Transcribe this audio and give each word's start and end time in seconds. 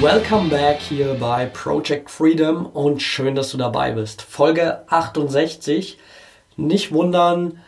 Welcome 0.00 0.48
back 0.48 0.80
hier 0.80 1.14
bei 1.20 1.44
Project 1.44 2.10
Freedom 2.10 2.64
und 2.64 3.02
schön, 3.02 3.34
dass 3.34 3.50
du 3.50 3.58
dabei 3.58 3.92
bist. 3.92 4.22
Folge 4.22 4.80
68. 4.88 5.98
Nicht 6.56 6.92
wundern, 6.92 7.58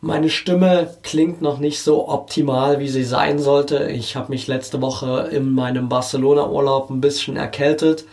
meine 0.00 0.30
Stimme 0.30 0.96
klingt 1.02 1.42
noch 1.42 1.58
nicht 1.58 1.82
so 1.82 2.08
optimal, 2.08 2.80
wie 2.80 2.88
sie 2.88 3.04
sein 3.04 3.38
sollte. 3.38 3.90
Ich 3.90 4.16
habe 4.16 4.30
mich 4.30 4.46
letzte 4.46 4.80
Woche 4.80 5.28
in 5.30 5.52
meinem 5.52 5.90
Barcelona-Urlaub 5.90 6.88
ein 6.88 7.02
bisschen 7.02 7.36
erkältet, 7.36 8.06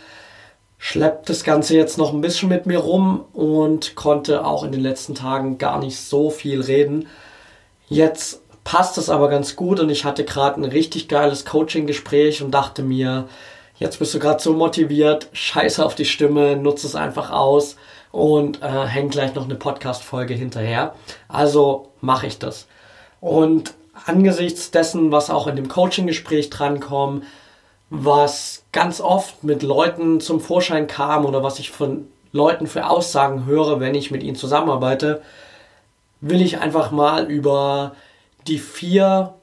schleppt 0.77 1.30
das 1.30 1.45
Ganze 1.45 1.77
jetzt 1.77 1.98
noch 1.98 2.13
ein 2.13 2.20
bisschen 2.20 2.49
mit 2.49 2.66
mir 2.66 2.80
rum 2.80 3.23
und 3.32 3.95
konnte 3.95 4.45
auch 4.45 4.66
in 4.66 4.73
den 4.73 4.82
letzten 4.82 5.16
Tagen 5.16 5.57
gar 5.57 5.80
nicht 5.80 5.98
so 5.98 6.32
viel 6.32 6.59
reden. 6.59 7.07
Jetzt 7.88 8.41
passt 8.66 8.98
es 8.98 9.09
aber 9.09 9.30
ganz 9.30 9.55
gut 9.55 9.80
und 9.80 9.90
ich 9.90 10.04
hatte 10.04 10.26
gerade 10.26 10.59
ein 10.59 10.66
richtig 10.66 11.07
geiles 11.07 11.45
Coaching-Gespräch 11.45 12.41
und 12.41 12.52
dachte 12.52 12.84
mir, 12.84 13.30
jetzt 13.76 14.00
bist 14.00 14.13
du 14.13 14.20
gerade 14.20 14.41
so 14.41 14.54
motiviert, 14.54 15.27
scheiße 15.34 15.86
auf 15.86 15.95
die 15.95 16.05
Stimme, 16.05 16.55
nutze 16.55 16.88
es 16.88 16.95
einfach 16.95 17.32
aus 17.32 17.76
und 18.12 18.62
äh, 18.62 18.85
häng 18.85 19.10
gleich 19.10 19.34
noch 19.35 19.46
eine 19.46 19.55
Podcast-Folge 19.55 20.34
hinterher. 20.34 20.93
Also 21.27 21.90
mache 22.01 22.27
ich 22.27 22.40
das. 22.40 22.68
Und 23.20 23.74
angesichts 24.05 24.71
dessen, 24.71 25.12
was 25.12 25.29
auch 25.29 25.48
in 25.48 25.55
dem 25.55 25.68
Coaching-Gespräch 25.68 26.49
drankommt, 26.49 27.24
was 27.90 28.63
ganz 28.71 29.01
oft 29.01 29.44
mit 29.44 29.63
Leuten 29.63 30.20
zum 30.20 30.41
Vorschein 30.41 30.88
kam 30.88 31.26
oder 31.26 31.44
was 31.44 31.60
ich 31.60 31.71
von 31.71 32.07
Leuten 32.32 32.66
für 32.66 32.90
Aussagen 32.90 33.46
höre, 33.46 33.79
wenn 33.79 33.94
ich 33.94 34.10
mit 34.10 34.24
ihnen 34.24 34.35
zusammenarbeite, 34.35 35.21
will 36.20 36.41
ich 36.41 36.60
einfach 36.60 36.91
mal 36.91 37.26
über 37.26 37.96
die 38.48 38.57
vier 38.57 39.35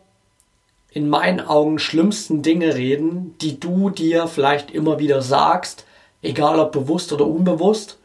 in 0.92 1.08
meinen 1.08 1.40
Augen 1.40 1.78
schlimmsten 1.78 2.42
Dinge 2.42 2.74
reden, 2.74 3.36
die 3.40 3.60
du 3.60 3.90
dir 3.90 4.26
vielleicht 4.26 4.70
immer 4.70 4.98
wieder 4.98 5.22
sagst, 5.22 5.84
egal 6.22 6.58
ob 6.58 6.72
bewusst 6.72 7.12
oder 7.12 7.26
unbewusst, 7.26 7.98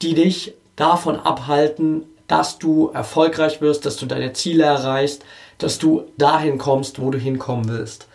die 0.00 0.14
dich 0.14 0.54
davon 0.76 1.20
abhalten, 1.20 2.06
dass 2.26 2.58
du 2.58 2.90
erfolgreich 2.94 3.60
wirst, 3.60 3.84
dass 3.84 3.96
du 3.96 4.06
deine 4.06 4.32
Ziele 4.32 4.64
erreichst, 4.64 5.24
dass 5.58 5.78
du 5.78 6.04
dahin 6.16 6.56
kommst, 6.56 7.00
wo 7.00 7.10
du 7.10 7.18
hinkommen 7.18 7.68
willst. 7.68 8.08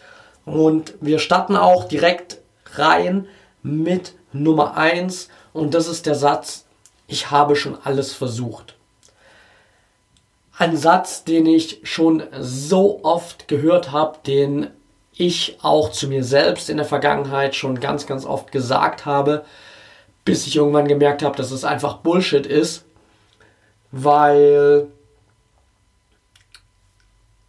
Und 0.46 0.96
wir 1.02 1.20
starten 1.20 1.56
auch 1.56 1.84
direkt 1.84 2.40
rein 2.74 3.28
mit 3.62 4.14
Nummer 4.34 4.76
eins 4.76 5.30
und 5.54 5.74
das 5.74 5.88
ist 5.88 6.06
der 6.06 6.16
Satz, 6.16 6.66
ich 7.08 7.32
habe 7.32 7.56
schon 7.56 7.78
alles 7.84 8.14
versucht. 8.14 8.77
Ein 10.58 10.76
Satz, 10.76 11.24
den 11.24 11.46
ich 11.46 11.82
schon 11.84 12.24
so 12.40 13.02
oft 13.04 13.48
gehört 13.48 13.92
habe, 13.92 14.18
den 14.26 14.68
ich 15.14 15.58
auch 15.62 15.92
zu 15.92 16.08
mir 16.08 16.24
selbst 16.24 16.70
in 16.70 16.78
der 16.78 16.86
Vergangenheit 16.86 17.56
schon 17.56 17.80
ganz, 17.80 18.08
ganz 18.08 18.26
oft 18.26 18.52
gesagt 18.52 19.06
habe, 19.06 19.46
bis 20.26 20.48
ich 20.48 20.56
irgendwann 20.56 20.88
gemerkt 20.88 21.24
habe, 21.24 21.38
dass 21.38 21.52
es 21.52 21.64
einfach 21.64 21.98
Bullshit 21.98 22.46
ist, 22.46 22.86
weil 23.92 24.88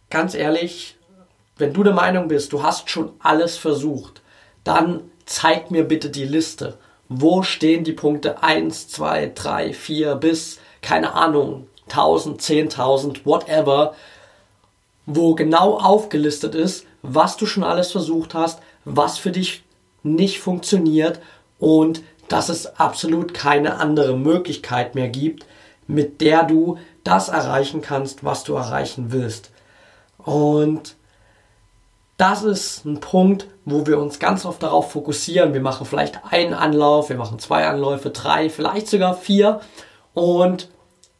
ganz 0.09 0.35
ehrlich, 0.35 0.95
wenn 1.57 1.73
du 1.73 1.83
der 1.83 1.93
Meinung 1.93 2.27
bist, 2.27 2.53
du 2.53 2.63
hast 2.63 2.89
schon 2.89 3.11
alles 3.19 3.57
versucht, 3.57 4.21
dann 4.63 5.01
zeig 5.25 5.71
mir 5.71 5.83
bitte 5.83 6.09
die 6.09 6.25
Liste. 6.25 6.77
Wo 7.07 7.41
stehen 7.41 7.83
die 7.83 7.93
Punkte 7.93 8.43
1, 8.43 8.89
2, 8.89 9.31
3, 9.33 9.73
4 9.73 10.15
bis, 10.15 10.59
keine 10.81 11.13
Ahnung, 11.13 11.67
1000, 11.91 12.41
10.000, 12.41 13.25
whatever, 13.25 13.93
wo 15.05 15.35
genau 15.35 15.77
aufgelistet 15.77 16.55
ist, 16.55 16.85
was 17.01 17.37
du 17.37 17.45
schon 17.45 17.63
alles 17.63 17.91
versucht 17.91 18.33
hast, 18.33 18.59
was 18.85 19.17
für 19.17 19.31
dich 19.31 19.63
nicht 20.03 20.39
funktioniert 20.39 21.19
und 21.59 22.03
dass 22.27 22.49
es 22.49 22.79
absolut 22.79 23.33
keine 23.33 23.77
andere 23.77 24.15
Möglichkeit 24.15 24.95
mehr 24.95 25.09
gibt, 25.09 25.45
mit 25.87 26.21
der 26.21 26.43
du 26.43 26.77
das 27.03 27.29
erreichen 27.29 27.81
kannst, 27.81 28.23
was 28.23 28.43
du 28.43 28.53
erreichen 28.53 29.11
willst. 29.11 29.51
Und 30.19 30.95
das 32.17 32.43
ist 32.43 32.85
ein 32.85 32.99
Punkt, 32.99 33.47
wo 33.65 33.87
wir 33.87 33.97
uns 33.97 34.19
ganz 34.19 34.45
oft 34.45 34.61
darauf 34.61 34.91
fokussieren. 34.91 35.53
Wir 35.53 35.61
machen 35.61 35.87
vielleicht 35.87 36.19
einen 36.29 36.53
Anlauf, 36.53 37.09
wir 37.09 37.15
machen 37.15 37.39
zwei 37.39 37.65
Anläufe, 37.65 38.09
drei, 38.09 38.49
vielleicht 38.49 38.87
sogar 38.87 39.15
vier 39.15 39.61
und 40.13 40.67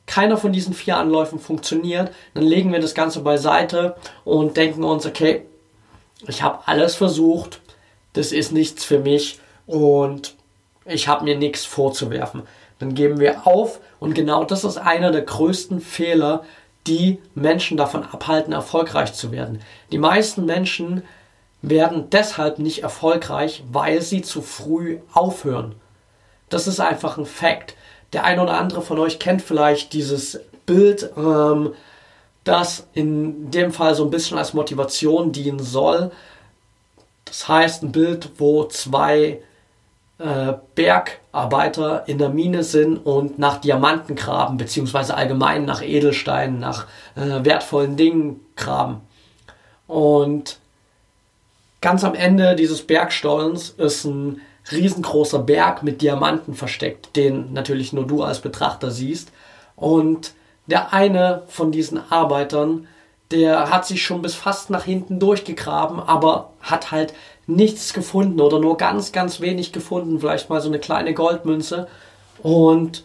keiner 0.09 0.37
von 0.37 0.51
diesen 0.51 0.73
vier 0.73 0.97
Anläufen 0.97 1.39
funktioniert, 1.39 2.11
dann 2.33 2.43
legen 2.43 2.73
wir 2.73 2.79
das 2.79 2.95
Ganze 2.95 3.21
beiseite 3.21 3.95
und 4.25 4.57
denken 4.57 4.83
uns, 4.83 5.05
okay, 5.05 5.45
ich 6.27 6.41
habe 6.41 6.59
alles 6.65 6.95
versucht, 6.95 7.61
das 8.13 8.31
ist 8.31 8.51
nichts 8.51 8.83
für 8.83 8.97
mich 8.97 9.39
und 9.67 10.33
ich 10.85 11.07
habe 11.07 11.25
mir 11.25 11.37
nichts 11.37 11.63
vorzuwerfen. 11.63 12.41
Dann 12.79 12.95
geben 12.95 13.19
wir 13.19 13.45
auf 13.45 13.79
und 13.99 14.15
genau 14.15 14.43
das 14.45 14.63
ist 14.63 14.77
einer 14.77 15.11
der 15.11 15.21
größten 15.21 15.79
Fehler, 15.79 16.43
die 16.87 17.19
Menschen 17.35 17.77
davon 17.77 18.03
abhalten, 18.03 18.51
erfolgreich 18.51 19.13
zu 19.13 19.31
werden. 19.31 19.61
Die 19.91 19.99
meisten 19.99 20.43
Menschen 20.43 21.03
werden 21.61 22.09
deshalb 22.09 22.57
nicht 22.57 22.81
erfolgreich, 22.81 23.63
weil 23.71 24.01
sie 24.01 24.23
zu 24.23 24.41
früh 24.41 24.97
aufhören. 25.13 25.75
Das 26.49 26.65
ist 26.65 26.79
einfach 26.79 27.19
ein 27.19 27.27
Fakt. 27.27 27.75
Der 28.13 28.23
eine 28.23 28.41
oder 28.41 28.57
andere 28.57 28.81
von 28.81 28.99
euch 28.99 29.19
kennt 29.19 29.41
vielleicht 29.41 29.93
dieses 29.93 30.39
Bild, 30.65 31.11
ähm, 31.17 31.73
das 32.43 32.87
in 32.93 33.51
dem 33.51 33.71
Fall 33.71 33.95
so 33.95 34.03
ein 34.03 34.09
bisschen 34.09 34.37
als 34.37 34.53
Motivation 34.53 35.31
dienen 35.31 35.59
soll. 35.59 36.11
Das 37.25 37.47
heißt, 37.47 37.83
ein 37.83 37.91
Bild, 37.91 38.31
wo 38.37 38.65
zwei 38.65 39.41
äh, 40.19 40.53
Bergarbeiter 40.75 42.07
in 42.07 42.17
der 42.17 42.29
Mine 42.29 42.63
sind 42.63 42.97
und 42.97 43.39
nach 43.39 43.61
Diamanten 43.61 44.15
graben, 44.15 44.57
beziehungsweise 44.57 45.15
allgemein 45.15 45.65
nach 45.65 45.81
Edelsteinen, 45.81 46.59
nach 46.59 46.87
äh, 47.15 47.43
wertvollen 47.45 47.95
Dingen 47.97 48.39
graben. 48.55 49.01
Und 49.87 50.59
ganz 51.81 52.03
am 52.03 52.15
Ende 52.15 52.55
dieses 52.55 52.85
Bergstollens 52.85 53.69
ist 53.69 54.05
ein 54.05 54.41
riesengroßer 54.71 55.39
Berg 55.39 55.83
mit 55.83 56.01
Diamanten 56.01 56.53
versteckt, 56.53 57.15
den 57.15 57.53
natürlich 57.53 57.93
nur 57.93 58.05
du 58.05 58.23
als 58.23 58.39
Betrachter 58.39 58.91
siehst. 58.91 59.31
Und 59.75 60.33
der 60.67 60.93
eine 60.93 61.43
von 61.47 61.71
diesen 61.71 61.99
Arbeitern, 62.11 62.87
der 63.31 63.69
hat 63.69 63.85
sich 63.85 64.03
schon 64.03 64.21
bis 64.21 64.35
fast 64.35 64.69
nach 64.69 64.83
hinten 64.83 65.19
durchgegraben, 65.19 65.99
aber 65.99 66.51
hat 66.61 66.91
halt 66.91 67.13
nichts 67.47 67.93
gefunden 67.93 68.41
oder 68.41 68.59
nur 68.59 68.77
ganz, 68.77 69.11
ganz 69.11 69.41
wenig 69.41 69.71
gefunden, 69.71 70.19
vielleicht 70.19 70.49
mal 70.49 70.61
so 70.61 70.69
eine 70.69 70.79
kleine 70.79 71.13
Goldmünze. 71.13 71.87
Und 72.41 73.03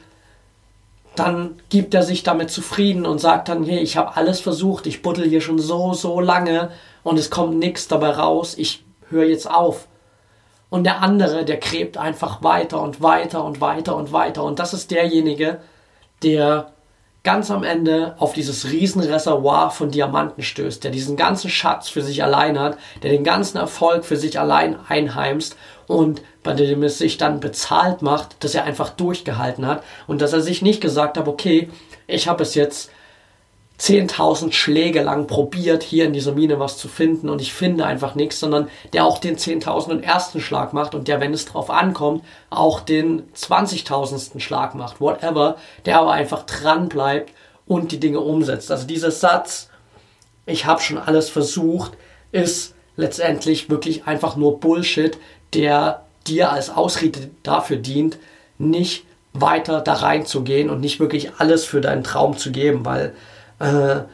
dann 1.16 1.56
gibt 1.68 1.94
er 1.94 2.02
sich 2.02 2.22
damit 2.22 2.50
zufrieden 2.50 3.06
und 3.06 3.20
sagt 3.20 3.48
dann, 3.48 3.64
hey, 3.64 3.78
ich 3.78 3.96
habe 3.96 4.16
alles 4.16 4.40
versucht, 4.40 4.86
ich 4.86 5.02
buddel 5.02 5.28
hier 5.28 5.40
schon 5.40 5.58
so, 5.58 5.94
so 5.94 6.20
lange 6.20 6.70
und 7.02 7.18
es 7.18 7.30
kommt 7.30 7.58
nichts 7.58 7.88
dabei 7.88 8.10
raus, 8.10 8.54
ich 8.58 8.84
höre 9.10 9.24
jetzt 9.24 9.48
auf. 9.48 9.86
Und 10.74 10.82
der 10.82 11.02
andere, 11.02 11.44
der 11.44 11.58
gräbt 11.58 11.98
einfach 11.98 12.42
weiter 12.42 12.82
und 12.82 13.00
weiter 13.00 13.44
und 13.44 13.60
weiter 13.60 13.94
und 13.94 14.10
weiter. 14.10 14.42
Und 14.42 14.58
das 14.58 14.74
ist 14.74 14.90
derjenige, 14.90 15.60
der 16.24 16.72
ganz 17.22 17.52
am 17.52 17.62
Ende 17.62 18.16
auf 18.18 18.32
dieses 18.32 18.72
Riesenreservoir 18.72 19.70
von 19.70 19.92
Diamanten 19.92 20.42
stößt, 20.42 20.82
der 20.82 20.90
diesen 20.90 21.16
ganzen 21.16 21.48
Schatz 21.48 21.88
für 21.88 22.02
sich 22.02 22.24
allein 22.24 22.58
hat, 22.58 22.76
der 23.04 23.12
den 23.12 23.22
ganzen 23.22 23.56
Erfolg 23.56 24.04
für 24.04 24.16
sich 24.16 24.40
allein 24.40 24.76
einheimst 24.88 25.56
und 25.86 26.22
bei 26.42 26.54
dem 26.54 26.82
es 26.82 26.98
sich 26.98 27.18
dann 27.18 27.38
bezahlt 27.38 28.02
macht, 28.02 28.42
dass 28.42 28.56
er 28.56 28.64
einfach 28.64 28.90
durchgehalten 28.90 29.68
hat 29.68 29.84
und 30.08 30.20
dass 30.20 30.32
er 30.32 30.40
sich 30.40 30.60
nicht 30.60 30.80
gesagt 30.80 31.16
hat, 31.18 31.28
okay, 31.28 31.70
ich 32.08 32.26
habe 32.26 32.42
es 32.42 32.56
jetzt 32.56 32.90
10.000 33.80 34.52
Schläge 34.52 35.02
lang 35.02 35.26
probiert, 35.26 35.82
hier 35.82 36.04
in 36.04 36.12
dieser 36.12 36.32
Mine 36.32 36.60
was 36.60 36.78
zu 36.78 36.86
finden 36.86 37.28
und 37.28 37.42
ich 37.42 37.52
finde 37.52 37.84
einfach 37.86 38.14
nichts, 38.14 38.38
sondern 38.38 38.68
der 38.92 39.04
auch 39.04 39.18
den 39.18 39.36
10.000. 39.36 40.00
ersten 40.00 40.40
Schlag 40.40 40.72
macht 40.72 40.94
und 40.94 41.08
der, 41.08 41.20
wenn 41.20 41.34
es 41.34 41.44
drauf 41.44 41.70
ankommt, 41.70 42.24
auch 42.50 42.80
den 42.80 43.24
20.000. 43.34 44.38
Schlag 44.38 44.74
macht, 44.76 45.00
whatever, 45.00 45.56
der 45.86 45.98
aber 45.98 46.12
einfach 46.12 46.46
dran 46.46 46.88
bleibt 46.88 47.32
und 47.66 47.90
die 47.90 47.98
Dinge 47.98 48.20
umsetzt. 48.20 48.70
Also 48.70 48.86
dieser 48.86 49.10
Satz, 49.10 49.70
ich 50.46 50.66
habe 50.66 50.80
schon 50.80 50.98
alles 50.98 51.28
versucht, 51.28 51.92
ist 52.30 52.74
letztendlich 52.96 53.70
wirklich 53.70 54.06
einfach 54.06 54.36
nur 54.36 54.60
Bullshit, 54.60 55.18
der 55.52 56.04
dir 56.26 56.52
als 56.52 56.70
Ausrede 56.70 57.30
dafür 57.42 57.76
dient, 57.76 58.18
nicht 58.58 59.04
weiter 59.32 59.80
da 59.80 59.94
reinzugehen 59.94 60.70
und 60.70 60.80
nicht 60.80 61.00
wirklich 61.00 61.32
alles 61.38 61.64
für 61.64 61.80
deinen 61.80 62.04
Traum 62.04 62.36
zu 62.36 62.52
geben, 62.52 62.84
weil 62.84 63.14
äh, 63.64 64.04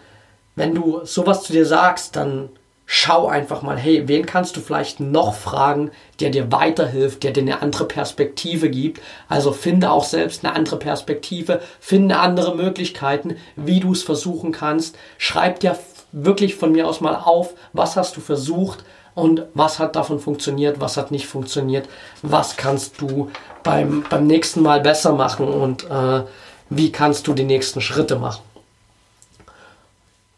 wenn 0.56 0.74
du 0.74 1.04
sowas 1.04 1.42
zu 1.42 1.52
dir 1.52 1.66
sagst, 1.66 2.16
dann 2.16 2.50
schau 2.92 3.28
einfach 3.28 3.62
mal, 3.62 3.78
hey, 3.78 4.08
wen 4.08 4.26
kannst 4.26 4.56
du 4.56 4.60
vielleicht 4.60 4.98
noch 4.98 5.34
fragen, 5.34 5.92
der 6.18 6.30
dir 6.30 6.50
weiterhilft, 6.50 7.22
der 7.22 7.30
dir 7.30 7.42
eine 7.42 7.62
andere 7.62 7.84
Perspektive 7.84 8.68
gibt. 8.68 9.00
Also 9.28 9.52
finde 9.52 9.92
auch 9.92 10.02
selbst 10.02 10.44
eine 10.44 10.56
andere 10.56 10.76
Perspektive, 10.76 11.60
finde 11.78 12.18
andere 12.18 12.56
Möglichkeiten, 12.56 13.36
wie 13.54 13.78
du 13.78 13.92
es 13.92 14.02
versuchen 14.02 14.50
kannst. 14.50 14.98
Schreib 15.18 15.60
dir 15.60 15.78
wirklich 16.10 16.56
von 16.56 16.72
mir 16.72 16.88
aus 16.88 17.00
mal 17.00 17.14
auf, 17.14 17.54
was 17.72 17.94
hast 17.94 18.16
du 18.16 18.20
versucht 18.20 18.84
und 19.14 19.44
was 19.54 19.78
hat 19.78 19.94
davon 19.94 20.18
funktioniert, 20.18 20.80
was 20.80 20.96
hat 20.96 21.12
nicht 21.12 21.28
funktioniert, 21.28 21.88
was 22.22 22.56
kannst 22.56 23.00
du 23.00 23.30
beim, 23.62 24.04
beim 24.10 24.26
nächsten 24.26 24.62
Mal 24.62 24.80
besser 24.80 25.12
machen 25.12 25.46
und 25.46 25.88
äh, 25.88 26.22
wie 26.70 26.90
kannst 26.90 27.28
du 27.28 27.34
die 27.34 27.44
nächsten 27.44 27.80
Schritte 27.80 28.16
machen. 28.16 28.49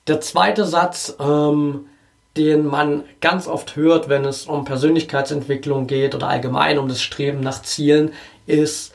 Der 0.09 0.21
zweite 0.21 0.65
Satz, 0.65 1.17
ähm, 1.21 1.87
den 2.37 2.67
man 2.67 3.05
ganz 3.21 3.47
oft 3.47 3.77
hört, 3.77 4.09
wenn 4.09 4.25
es 4.25 4.47
um 4.47 4.65
Persönlichkeitsentwicklung 4.65 5.87
geht 5.87 6.15
oder 6.15 6.29
allgemein 6.29 6.79
um 6.79 6.89
das 6.89 7.03
Streben 7.03 7.41
nach 7.41 7.63
Zielen, 7.63 8.13
ist 8.47 8.95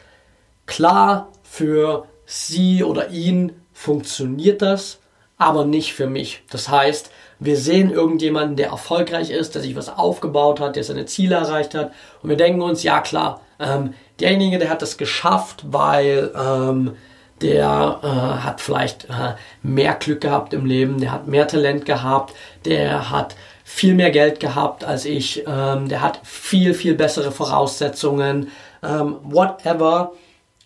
klar, 0.65 1.29
für 1.43 2.05
sie 2.25 2.83
oder 2.83 3.09
ihn 3.09 3.53
funktioniert 3.73 4.61
das, 4.61 4.99
aber 5.37 5.65
nicht 5.65 5.93
für 5.93 6.07
mich. 6.07 6.43
Das 6.49 6.67
heißt, 6.67 7.11
wir 7.39 7.55
sehen 7.55 7.91
irgendjemanden, 7.91 8.57
der 8.57 8.69
erfolgreich 8.69 9.29
ist, 9.29 9.55
der 9.55 9.61
sich 9.61 9.75
was 9.75 9.89
aufgebaut 9.89 10.59
hat, 10.59 10.75
der 10.75 10.83
seine 10.83 11.05
Ziele 11.05 11.35
erreicht 11.35 11.75
hat 11.75 11.93
und 12.21 12.29
wir 12.29 12.37
denken 12.37 12.61
uns, 12.61 12.83
ja 12.83 12.99
klar, 12.99 13.41
ähm, 13.59 13.93
derjenige, 14.19 14.57
der 14.57 14.69
hat 14.69 14.81
das 14.81 14.97
geschafft, 14.97 15.63
weil 15.69 16.31
ähm, 16.35 16.95
der 17.41 17.99
äh, 18.03 18.07
hat 18.43 18.61
vielleicht 18.61 19.05
äh, 19.05 19.35
mehr 19.61 19.93
Glück 19.95 20.21
gehabt 20.21 20.53
im 20.53 20.65
Leben, 20.65 20.99
der 20.99 21.11
hat 21.11 21.27
mehr 21.27 21.47
Talent 21.47 21.85
gehabt, 21.85 22.33
der 22.65 23.11
hat 23.11 23.35
viel 23.63 23.93
mehr 23.93 24.11
Geld 24.11 24.39
gehabt 24.39 24.83
als 24.83 25.05
ich, 25.05 25.43
ähm, 25.45 25.89
der 25.89 26.01
hat 26.01 26.21
viel, 26.23 26.73
viel 26.73 26.95
bessere 26.95 27.31
Voraussetzungen, 27.31 28.49
ähm, 28.81 29.17
whatever. 29.23 30.13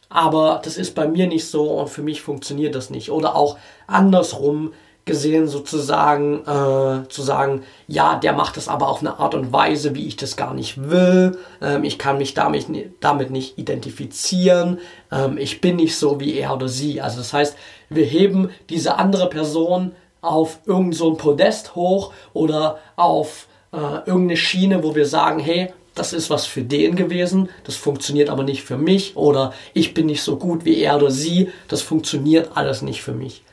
Aber 0.09 0.61
das 0.63 0.77
ist 0.77 0.93
bei 0.93 1.07
mir 1.07 1.27
nicht 1.27 1.47
so 1.47 1.63
und 1.79 1.89
für 1.89 2.01
mich 2.03 2.21
funktioniert 2.21 2.75
das 2.75 2.89
nicht. 2.89 3.11
Oder 3.11 3.35
auch 3.35 3.57
andersrum, 3.87 4.73
gesehen 5.05 5.47
sozusagen 5.47 6.41
äh, 6.41 7.07
zu 7.09 7.21
sagen, 7.21 7.63
ja, 7.87 8.15
der 8.15 8.33
macht 8.33 8.57
das 8.57 8.67
aber 8.67 8.87
auf 8.87 8.99
eine 8.99 9.19
Art 9.19 9.33
und 9.33 9.51
Weise, 9.51 9.95
wie 9.95 10.07
ich 10.07 10.15
das 10.15 10.37
gar 10.37 10.53
nicht 10.53 10.89
will. 10.89 11.37
Ähm, 11.61 11.83
ich 11.83 11.97
kann 11.97 12.17
mich 12.17 12.33
damit, 12.33 12.67
damit 12.99 13.31
nicht 13.31 13.57
identifizieren. 13.57 14.79
Ähm, 15.11 15.37
ich 15.37 15.59
bin 15.59 15.77
nicht 15.77 15.97
so 15.97 16.19
wie 16.19 16.37
er 16.37 16.53
oder 16.53 16.67
sie. 16.67 17.01
Also 17.01 17.17
das 17.17 17.33
heißt, 17.33 17.57
wir 17.89 18.05
heben 18.05 18.51
diese 18.69 18.97
andere 18.97 19.27
Person 19.27 19.93
auf 20.21 20.59
irgendein 20.65 20.93
so 20.93 21.09
ein 21.11 21.17
Podest 21.17 21.75
hoch 21.75 22.13
oder 22.33 22.77
auf 22.95 23.47
äh, 23.73 23.77
irgendeine 24.05 24.37
Schiene, 24.37 24.83
wo 24.83 24.93
wir 24.93 25.07
sagen, 25.07 25.39
hey, 25.39 25.73
das 25.95 26.13
ist 26.13 26.29
was 26.29 26.45
für 26.45 26.61
den 26.61 26.95
gewesen, 26.95 27.49
das 27.65 27.75
funktioniert 27.75 28.29
aber 28.29 28.43
nicht 28.43 28.63
für 28.63 28.77
mich 28.77 29.17
oder 29.17 29.53
ich 29.73 29.93
bin 29.93 30.05
nicht 30.05 30.21
so 30.23 30.37
gut 30.37 30.63
wie 30.63 30.79
er 30.79 30.95
oder 30.95 31.11
sie, 31.11 31.49
das 31.67 31.81
funktioniert 31.81 32.51
alles 32.55 32.81
nicht 32.81 33.01
für 33.01 33.13
mich. 33.13 33.43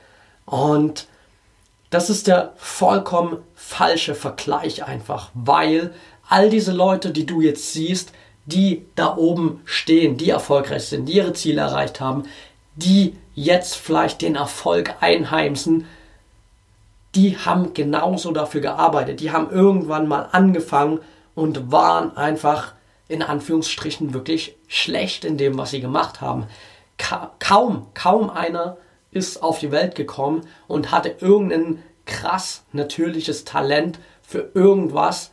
Und 0.47 1.07
das 1.91 2.11
ist 2.11 2.27
der 2.27 2.53
vollkommen 2.57 3.39
falsche 3.55 4.15
Vergleich 4.15 4.85
einfach, 4.85 5.31
weil 5.35 5.95
all 6.29 6.51
diese 6.51 6.73
Leute, 6.73 7.11
die 7.11 7.27
du 7.27 7.41
jetzt 7.41 7.73
siehst, 7.73 8.13
die 8.47 8.87
da 8.95 9.17
oben 9.17 9.61
stehen, 9.65 10.17
die 10.17 10.31
erfolgreich 10.31 10.85
sind, 10.85 11.07
die 11.07 11.15
ihre 11.15 11.33
Ziele 11.33 11.61
erreicht 11.61 12.01
haben, 12.01 12.25
die 12.77 13.17
jetzt 13.35 13.77
vielleicht 13.77 14.23
den 14.23 14.37
Erfolg 14.37 14.95
einheimsen, 15.01 15.87
die 17.15 17.37
haben 17.37 17.75
genauso 17.75 18.33
dafür 18.33 18.61
gearbeitet. 18.61 19.21
Die 19.21 19.33
haben 19.33 19.51
irgendwann 19.51 20.09
mal 20.09 20.29
angefangen 20.33 21.01
und 21.35 21.73
waren 21.73 22.17
einfach 22.17 22.75
in 23.09 23.23
Anführungsstrichen 23.23 24.13
wirklich 24.13 24.57
schlecht 24.67 25.25
in 25.25 25.39
dem, 25.39 25.57
was 25.57 25.71
sie 25.71 25.81
gemacht 25.81 26.21
haben. 26.21 26.47
Ka 26.99 27.33
kaum, 27.39 27.87
kaum 27.95 28.29
einer 28.29 28.77
ist 29.11 29.43
auf 29.43 29.59
die 29.59 29.73
Welt 29.73 29.95
gekommen 29.95 30.43
und 30.67 30.91
hatte 30.91 31.17
irgendein 31.21 31.83
krass 32.07 32.65
natürliches 32.73 33.45
Talent 33.45 33.99
für 34.23 34.51
irgendwas, 34.55 35.31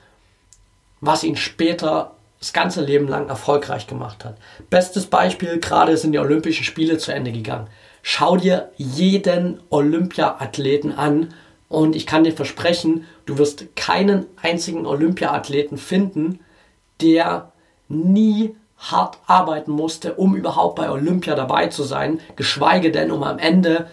was 1.01 1.23
ihn 1.23 1.35
später 1.35 2.15
das 2.39 2.53
ganze 2.53 2.81
Leben 2.81 3.07
lang 3.07 3.27
erfolgreich 3.27 3.87
gemacht 3.87 4.23
hat. 4.23 4.37
Bestes 4.69 5.07
Beispiel, 5.07 5.59
gerade 5.59 5.97
sind 5.97 6.11
die 6.11 6.19
Olympischen 6.19 6.63
Spiele 6.63 6.97
zu 6.97 7.13
Ende 7.13 7.31
gegangen. 7.31 7.67
Schau 8.03 8.37
dir 8.37 8.69
jeden 8.77 9.59
Olympiaathleten 9.69 10.91
an 10.91 11.33
und 11.69 11.95
ich 11.95 12.05
kann 12.05 12.23
dir 12.23 12.33
versprechen, 12.33 13.05
du 13.25 13.37
wirst 13.37 13.75
keinen 13.75 14.27
einzigen 14.41 14.85
Olympiaathleten 14.85 15.77
finden, 15.77 16.39
der 17.01 17.51
nie 17.87 18.55
hart 18.77 19.17
arbeiten 19.25 19.71
musste, 19.71 20.15
um 20.15 20.35
überhaupt 20.35 20.75
bei 20.75 20.89
Olympia 20.89 21.35
dabei 21.35 21.67
zu 21.67 21.83
sein, 21.83 22.19
geschweige 22.35 22.91
denn, 22.91 23.11
um 23.11 23.23
am 23.23 23.39
Ende 23.39 23.87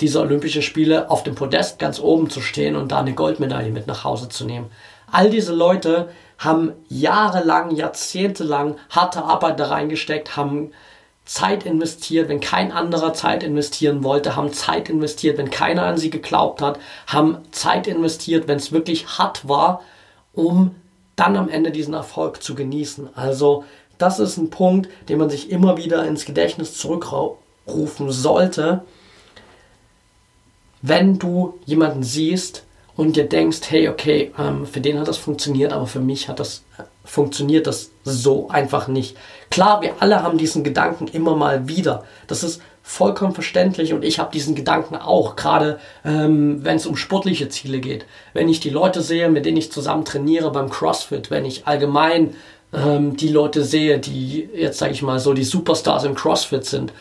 dieser 0.00 0.20
Olympischen 0.20 0.62
Spiele 0.62 1.10
auf 1.10 1.22
dem 1.24 1.34
Podest 1.34 1.78
ganz 1.78 1.98
oben 1.98 2.30
zu 2.30 2.40
stehen 2.40 2.76
und 2.76 2.92
da 2.92 3.00
eine 3.00 3.14
Goldmedaille 3.14 3.70
mit 3.70 3.86
nach 3.86 4.04
Hause 4.04 4.28
zu 4.28 4.44
nehmen. 4.44 4.70
All 5.10 5.30
diese 5.30 5.54
Leute 5.54 6.10
haben 6.38 6.72
jahrelang, 6.88 7.74
jahrzehntelang 7.74 8.76
harte 8.90 9.24
Arbeit 9.24 9.58
da 9.60 9.66
reingesteckt, 9.66 10.36
haben 10.36 10.72
Zeit 11.24 11.64
investiert, 11.64 12.28
wenn 12.28 12.40
kein 12.40 12.70
anderer 12.70 13.14
Zeit 13.14 13.42
investieren 13.42 14.04
wollte, 14.04 14.36
haben 14.36 14.52
Zeit 14.52 14.90
investiert, 14.90 15.38
wenn 15.38 15.50
keiner 15.50 15.84
an 15.84 15.96
sie 15.96 16.10
geglaubt 16.10 16.60
hat, 16.60 16.78
haben 17.06 17.38
Zeit 17.50 17.86
investiert, 17.86 18.46
wenn 18.46 18.58
es 18.58 18.72
wirklich 18.72 19.18
hart 19.18 19.48
war, 19.48 19.80
um 20.34 20.74
dann 21.16 21.36
am 21.36 21.48
Ende 21.48 21.70
diesen 21.70 21.94
Erfolg 21.94 22.42
zu 22.42 22.54
genießen. 22.54 23.08
Also 23.14 23.64
das 23.98 24.18
ist 24.18 24.36
ein 24.36 24.50
Punkt, 24.50 24.88
den 25.08 25.18
man 25.18 25.30
sich 25.30 25.50
immer 25.50 25.76
wieder 25.76 26.04
ins 26.06 26.24
Gedächtnis 26.24 26.76
zurückrufen 26.76 28.10
sollte, 28.10 28.84
wenn 30.82 31.18
du 31.18 31.58
jemanden 31.64 32.02
siehst 32.02 32.64
und 32.96 33.16
dir 33.16 33.28
denkst, 33.28 33.60
hey, 33.68 33.88
okay, 33.88 34.32
ähm, 34.38 34.66
für 34.66 34.80
den 34.80 34.98
hat 34.98 35.08
das 35.08 35.16
funktioniert, 35.16 35.72
aber 35.72 35.86
für 35.86 36.00
mich 36.00 36.28
hat 36.28 36.40
das 36.40 36.64
äh, 36.78 36.82
funktioniert 37.04 37.66
das 37.66 37.90
so 38.04 38.48
einfach 38.48 38.88
nicht. 38.88 39.16
Klar, 39.50 39.82
wir 39.82 39.94
alle 40.00 40.22
haben 40.22 40.38
diesen 40.38 40.64
Gedanken 40.64 41.08
immer 41.08 41.36
mal 41.36 41.68
wieder. 41.68 42.04
Das 42.26 42.44
ist 42.44 42.60
vollkommen 42.86 43.32
verständlich 43.32 43.94
und 43.94 44.04
ich 44.04 44.18
habe 44.18 44.30
diesen 44.30 44.54
Gedanken 44.54 44.94
auch, 44.94 45.36
gerade 45.36 45.80
ähm, 46.04 46.62
wenn 46.64 46.76
es 46.76 46.86
um 46.86 46.96
sportliche 46.96 47.48
Ziele 47.48 47.80
geht. 47.80 48.04
Wenn 48.34 48.46
ich 48.50 48.60
die 48.60 48.68
Leute 48.68 49.00
sehe, 49.00 49.30
mit 49.30 49.46
denen 49.46 49.56
ich 49.56 49.72
zusammen 49.72 50.04
trainiere 50.04 50.52
beim 50.52 50.68
CrossFit, 50.68 51.30
wenn 51.30 51.46
ich 51.46 51.66
allgemein 51.66 52.36
ähm, 52.74 53.16
die 53.16 53.30
Leute 53.30 53.64
sehe, 53.64 53.98
die 53.98 54.50
jetzt 54.54 54.78
sage 54.78 54.92
ich 54.92 55.00
mal 55.00 55.18
so 55.18 55.32
die 55.32 55.44
Superstars 55.44 56.04
im 56.04 56.14
CrossFit 56.14 56.66
sind. 56.66 56.92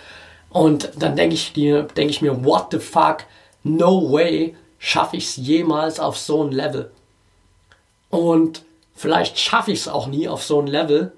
Und 0.50 0.90
dann 0.98 1.18
denke 1.18 1.36
ich, 1.36 1.52
denk 1.52 2.10
ich 2.10 2.22
mir, 2.22 2.46
what 2.46 2.68
the 2.72 2.80
fuck, 2.80 3.26
no 3.64 4.10
way 4.10 4.56
schaffe 4.80 5.18
ich 5.18 5.26
es 5.26 5.36
jemals 5.36 6.00
auf 6.00 6.18
so 6.18 6.46
ein 6.46 6.54
Level. 6.54 6.92
Und 8.10 8.64
vielleicht 8.96 9.38
schaffe 9.38 9.74
ich 9.74 9.80
es 9.80 9.88
auch 9.90 10.08
nie 10.08 10.30
auf 10.30 10.44
so 10.44 10.62
ein 10.62 10.68
Level. 10.68 11.12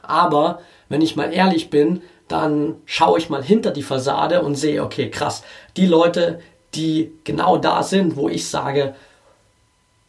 Aber 0.00 0.62
wenn 0.88 1.02
ich 1.02 1.14
mal 1.14 1.30
ehrlich 1.30 1.68
bin, 1.68 2.00
dann 2.28 2.76
schaue 2.86 3.18
ich 3.18 3.30
mal 3.30 3.42
hinter 3.42 3.70
die 3.70 3.82
Fassade 3.82 4.42
und 4.42 4.54
sehe, 4.54 4.82
okay, 4.82 5.10
krass, 5.10 5.42
die 5.76 5.86
Leute, 5.86 6.40
die 6.74 7.12
genau 7.24 7.58
da 7.58 7.82
sind, 7.82 8.16
wo 8.16 8.28
ich 8.28 8.48
sage, 8.48 8.94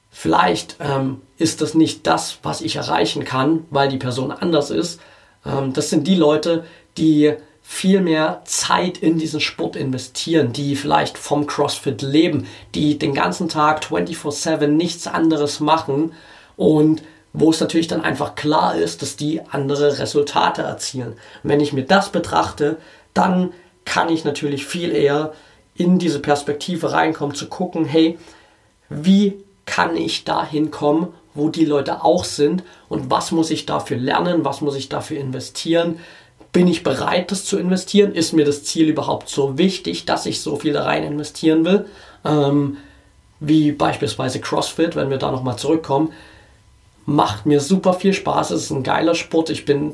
vielleicht 0.09 0.77
ähm, 0.79 1.21
ist 1.37 1.61
das 1.61 1.73
nicht 1.73 2.07
das, 2.07 2.39
was 2.43 2.61
ich 2.61 2.77
erreichen 2.77 3.25
kann, 3.25 3.65
weil 3.69 3.89
die 3.89 3.97
Person 3.97 4.31
anders 4.31 4.69
ist. 4.69 5.01
Ähm, 5.45 5.73
das 5.73 5.89
sind 5.89 6.07
die 6.07 6.15
Leute, 6.15 6.63
die 6.97 7.33
viel 7.63 8.01
mehr 8.01 8.41
Zeit 8.45 8.97
in 8.97 9.17
diesen 9.17 9.39
Sport 9.39 9.75
investieren, 9.75 10.53
die 10.53 10.75
vielleicht 10.75 11.17
vom 11.17 11.47
CrossFit 11.47 12.01
leben, 12.01 12.45
die 12.75 12.99
den 12.99 13.13
ganzen 13.13 13.49
Tag 13.49 13.83
24/7 13.83 14.67
nichts 14.67 15.07
anderes 15.07 15.59
machen 15.59 16.13
und 16.57 17.01
wo 17.33 17.49
es 17.49 17.59
natürlich 17.59 17.87
dann 17.87 18.01
einfach 18.01 18.35
klar 18.35 18.75
ist, 18.75 19.01
dass 19.01 19.15
die 19.15 19.41
andere 19.49 19.99
Resultate 19.99 20.61
erzielen. 20.61 21.13
Und 21.13 21.49
wenn 21.49 21.59
ich 21.59 21.73
mir 21.73 21.83
das 21.83 22.11
betrachte, 22.11 22.77
dann 23.13 23.51
kann 23.85 24.09
ich 24.09 24.23
natürlich 24.23 24.65
viel 24.65 24.91
eher 24.91 25.33
in 25.75 25.97
diese 25.97 26.19
Perspektive 26.19 26.91
reinkommen, 26.91 27.35
zu 27.35 27.47
gucken, 27.47 27.85
hey, 27.85 28.17
wie 28.89 29.43
kann 29.65 29.97
ich 29.97 30.23
dahin 30.23 30.71
kommen, 30.71 31.07
wo 31.33 31.49
die 31.49 31.65
Leute 31.65 32.03
auch 32.03 32.25
sind 32.25 32.63
und 32.89 33.09
was 33.09 33.31
muss 33.31 33.49
ich 33.49 33.65
dafür 33.65 33.97
lernen, 33.97 34.45
was 34.45 34.61
muss 34.61 34.75
ich 34.75 34.89
dafür 34.89 35.19
investieren, 35.19 35.99
bin 36.51 36.67
ich 36.67 36.83
bereit, 36.83 37.31
das 37.31 37.45
zu 37.45 37.57
investieren? 37.57 38.13
Ist 38.13 38.33
mir 38.33 38.45
das 38.45 38.63
Ziel 38.63 38.87
überhaupt 38.87 39.27
so 39.27 39.57
wichtig, 39.57 40.05
dass 40.05 40.27
ich 40.27 40.39
so 40.39 40.57
viel 40.57 40.73
da 40.73 40.83
rein 40.83 41.03
investieren 41.03 41.65
will? 41.65 41.87
Ähm, 42.23 42.77
wie 43.39 43.71
beispielsweise 43.71 44.39
CrossFit, 44.39 44.95
wenn 44.95 45.09
wir 45.09 45.17
da 45.17 45.31
nochmal 45.31 45.57
zurückkommen. 45.57 46.13
Macht 47.05 47.45
mir 47.45 47.59
super 47.59 47.93
viel 47.93 48.13
Spaß. 48.13 48.51
Es 48.51 48.63
ist 48.63 48.71
ein 48.71 48.83
geiler 48.83 49.15
Sport. 49.15 49.49
Ich 49.49 49.65
bin, 49.65 49.93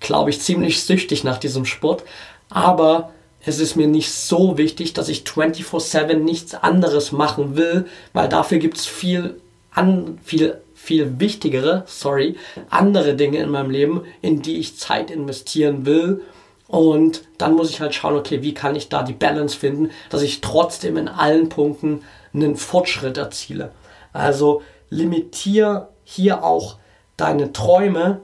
glaube 0.00 0.30
ich, 0.30 0.40
ziemlich 0.40 0.82
süchtig 0.82 1.24
nach 1.24 1.38
diesem 1.38 1.64
Sport. 1.64 2.04
Aber 2.48 3.12
es 3.44 3.58
ist 3.58 3.76
mir 3.76 3.86
nicht 3.86 4.12
so 4.12 4.56
wichtig, 4.58 4.92
dass 4.92 5.08
ich 5.08 5.24
24/7 5.24 6.14
nichts 6.16 6.54
anderes 6.54 7.12
machen 7.12 7.56
will, 7.56 7.86
weil 8.12 8.28
dafür 8.28 8.58
gibt 8.58 8.78
es 8.78 8.86
viel, 8.86 9.40
an, 9.72 10.18
viel, 10.22 10.58
viel 10.74 11.18
wichtigere, 11.18 11.84
sorry, 11.86 12.36
andere 12.70 13.14
Dinge 13.14 13.38
in 13.38 13.50
meinem 13.50 13.70
Leben, 13.70 14.02
in 14.20 14.42
die 14.42 14.58
ich 14.58 14.78
Zeit 14.78 15.10
investieren 15.10 15.86
will. 15.86 16.22
Und 16.68 17.22
dann 17.36 17.54
muss 17.54 17.68
ich 17.68 17.80
halt 17.80 17.94
schauen, 17.94 18.16
okay, 18.16 18.42
wie 18.42 18.54
kann 18.54 18.76
ich 18.76 18.88
da 18.88 19.02
die 19.02 19.12
Balance 19.12 19.56
finden, 19.56 19.90
dass 20.08 20.22
ich 20.22 20.40
trotzdem 20.40 20.96
in 20.96 21.08
allen 21.08 21.48
Punkten 21.48 22.02
einen 22.32 22.56
Fortschritt 22.56 23.18
erziele. 23.18 23.72
Also 24.12 24.62
limitiere 24.88 25.88
hier 26.12 26.44
auch 26.44 26.76
deine 27.16 27.52
Träume 27.52 28.20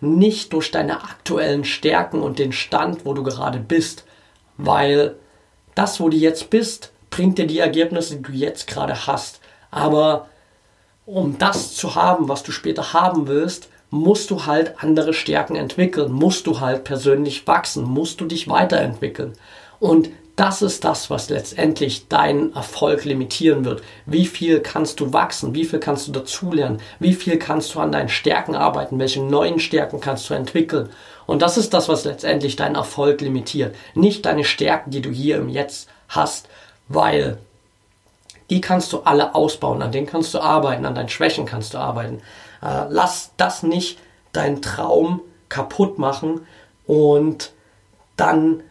nicht 0.00 0.52
durch 0.52 0.70
deine 0.70 1.04
aktuellen 1.04 1.64
Stärken 1.64 2.22
und 2.22 2.38
den 2.38 2.52
Stand, 2.52 3.04
wo 3.04 3.14
du 3.14 3.22
gerade 3.22 3.58
bist, 3.58 4.04
weil 4.56 5.16
das, 5.74 6.00
wo 6.00 6.08
du 6.08 6.16
jetzt 6.16 6.50
bist, 6.50 6.92
bringt 7.10 7.38
dir 7.38 7.46
die 7.46 7.60
Ergebnisse, 7.60 8.16
die 8.16 8.22
du 8.22 8.32
jetzt 8.32 8.66
gerade 8.66 9.06
hast. 9.06 9.40
Aber 9.70 10.28
um 11.06 11.38
das 11.38 11.74
zu 11.74 11.94
haben, 11.94 12.28
was 12.28 12.42
du 12.42 12.52
später 12.52 12.92
haben 12.92 13.28
willst, 13.28 13.68
musst 13.90 14.30
du 14.30 14.46
halt 14.46 14.82
andere 14.82 15.12
Stärken 15.12 15.54
entwickeln, 15.54 16.12
musst 16.12 16.46
du 16.46 16.60
halt 16.60 16.84
persönlich 16.84 17.46
wachsen, 17.46 17.84
musst 17.84 18.20
du 18.20 18.24
dich 18.24 18.48
weiterentwickeln. 18.48 19.34
Und 19.78 20.08
das 20.42 20.60
ist 20.60 20.82
das, 20.82 21.08
was 21.08 21.30
letztendlich 21.30 22.08
deinen 22.08 22.52
Erfolg 22.52 23.04
limitieren 23.04 23.64
wird. 23.64 23.80
Wie 24.06 24.26
viel 24.26 24.58
kannst 24.58 24.98
du 24.98 25.12
wachsen? 25.12 25.54
Wie 25.54 25.64
viel 25.64 25.78
kannst 25.78 26.08
du 26.08 26.10
dazulernen? 26.10 26.80
Wie 26.98 27.14
viel 27.14 27.38
kannst 27.38 27.72
du 27.72 27.78
an 27.78 27.92
deinen 27.92 28.08
Stärken 28.08 28.56
arbeiten? 28.56 28.98
Welche 28.98 29.22
neuen 29.22 29.60
Stärken 29.60 30.00
kannst 30.00 30.28
du 30.28 30.34
entwickeln? 30.34 30.90
Und 31.26 31.42
das 31.42 31.56
ist 31.58 31.72
das, 31.72 31.88
was 31.88 32.04
letztendlich 32.04 32.56
deinen 32.56 32.74
Erfolg 32.74 33.20
limitiert. 33.20 33.76
Nicht 33.94 34.26
deine 34.26 34.42
Stärken, 34.42 34.90
die 34.90 35.00
du 35.00 35.10
hier 35.10 35.36
im 35.36 35.48
Jetzt 35.48 35.88
hast, 36.08 36.48
weil 36.88 37.38
die 38.50 38.60
kannst 38.60 38.92
du 38.92 39.02
alle 39.02 39.36
ausbauen, 39.36 39.80
an 39.80 39.92
denen 39.92 40.08
kannst 40.08 40.34
du 40.34 40.40
arbeiten, 40.40 40.86
an 40.86 40.96
deinen 40.96 41.08
Schwächen 41.08 41.46
kannst 41.46 41.72
du 41.74 41.78
arbeiten. 41.78 42.20
Äh, 42.60 42.86
lass 42.88 43.30
das 43.36 43.62
nicht 43.62 44.00
deinen 44.32 44.60
Traum 44.60 45.20
kaputt 45.48 46.00
machen 46.00 46.44
und 46.88 47.52
dann 48.16 48.64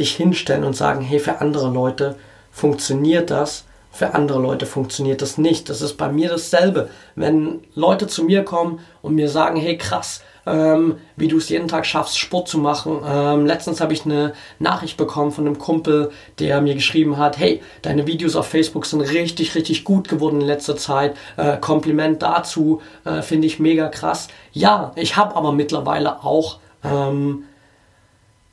dich 0.00 0.16
hinstellen 0.16 0.64
und 0.64 0.76
sagen, 0.76 1.00
hey, 1.00 1.20
für 1.20 1.40
andere 1.40 1.70
Leute 1.70 2.16
funktioniert 2.50 3.30
das, 3.30 3.64
für 3.92 4.14
andere 4.14 4.40
Leute 4.40 4.66
funktioniert 4.66 5.20
das 5.22 5.38
nicht. 5.38 5.68
Das 5.68 5.82
ist 5.82 5.96
bei 5.96 6.10
mir 6.10 6.28
dasselbe. 6.28 6.88
Wenn 7.16 7.60
Leute 7.74 8.06
zu 8.06 8.24
mir 8.24 8.44
kommen 8.44 8.80
und 9.02 9.14
mir 9.14 9.28
sagen, 9.28 9.56
hey, 9.60 9.76
krass, 9.76 10.22
ähm, 10.46 10.96
wie 11.16 11.28
du 11.28 11.36
es 11.36 11.48
jeden 11.48 11.68
Tag 11.68 11.84
schaffst, 11.86 12.18
Sport 12.18 12.48
zu 12.48 12.58
machen. 12.58 13.00
Ähm, 13.06 13.46
letztens 13.46 13.80
habe 13.80 13.92
ich 13.92 14.04
eine 14.04 14.32
Nachricht 14.58 14.96
bekommen 14.96 15.32
von 15.32 15.46
einem 15.46 15.58
Kumpel, 15.58 16.10
der 16.38 16.60
mir 16.60 16.74
geschrieben 16.74 17.18
hat, 17.18 17.38
hey, 17.38 17.62
deine 17.82 18.06
Videos 18.06 18.36
auf 18.36 18.46
Facebook 18.46 18.86
sind 18.86 19.00
richtig, 19.00 19.54
richtig 19.54 19.84
gut 19.84 20.08
geworden 20.08 20.40
in 20.40 20.46
letzter 20.46 20.76
Zeit. 20.76 21.16
Äh, 21.36 21.58
Kompliment 21.58 22.22
dazu, 22.22 22.80
äh, 23.04 23.22
finde 23.22 23.46
ich 23.46 23.58
mega 23.58 23.88
krass. 23.88 24.28
Ja, 24.52 24.92
ich 24.96 25.16
habe 25.16 25.36
aber 25.36 25.52
mittlerweile 25.52 26.22
auch 26.24 26.58
ähm, 26.84 27.44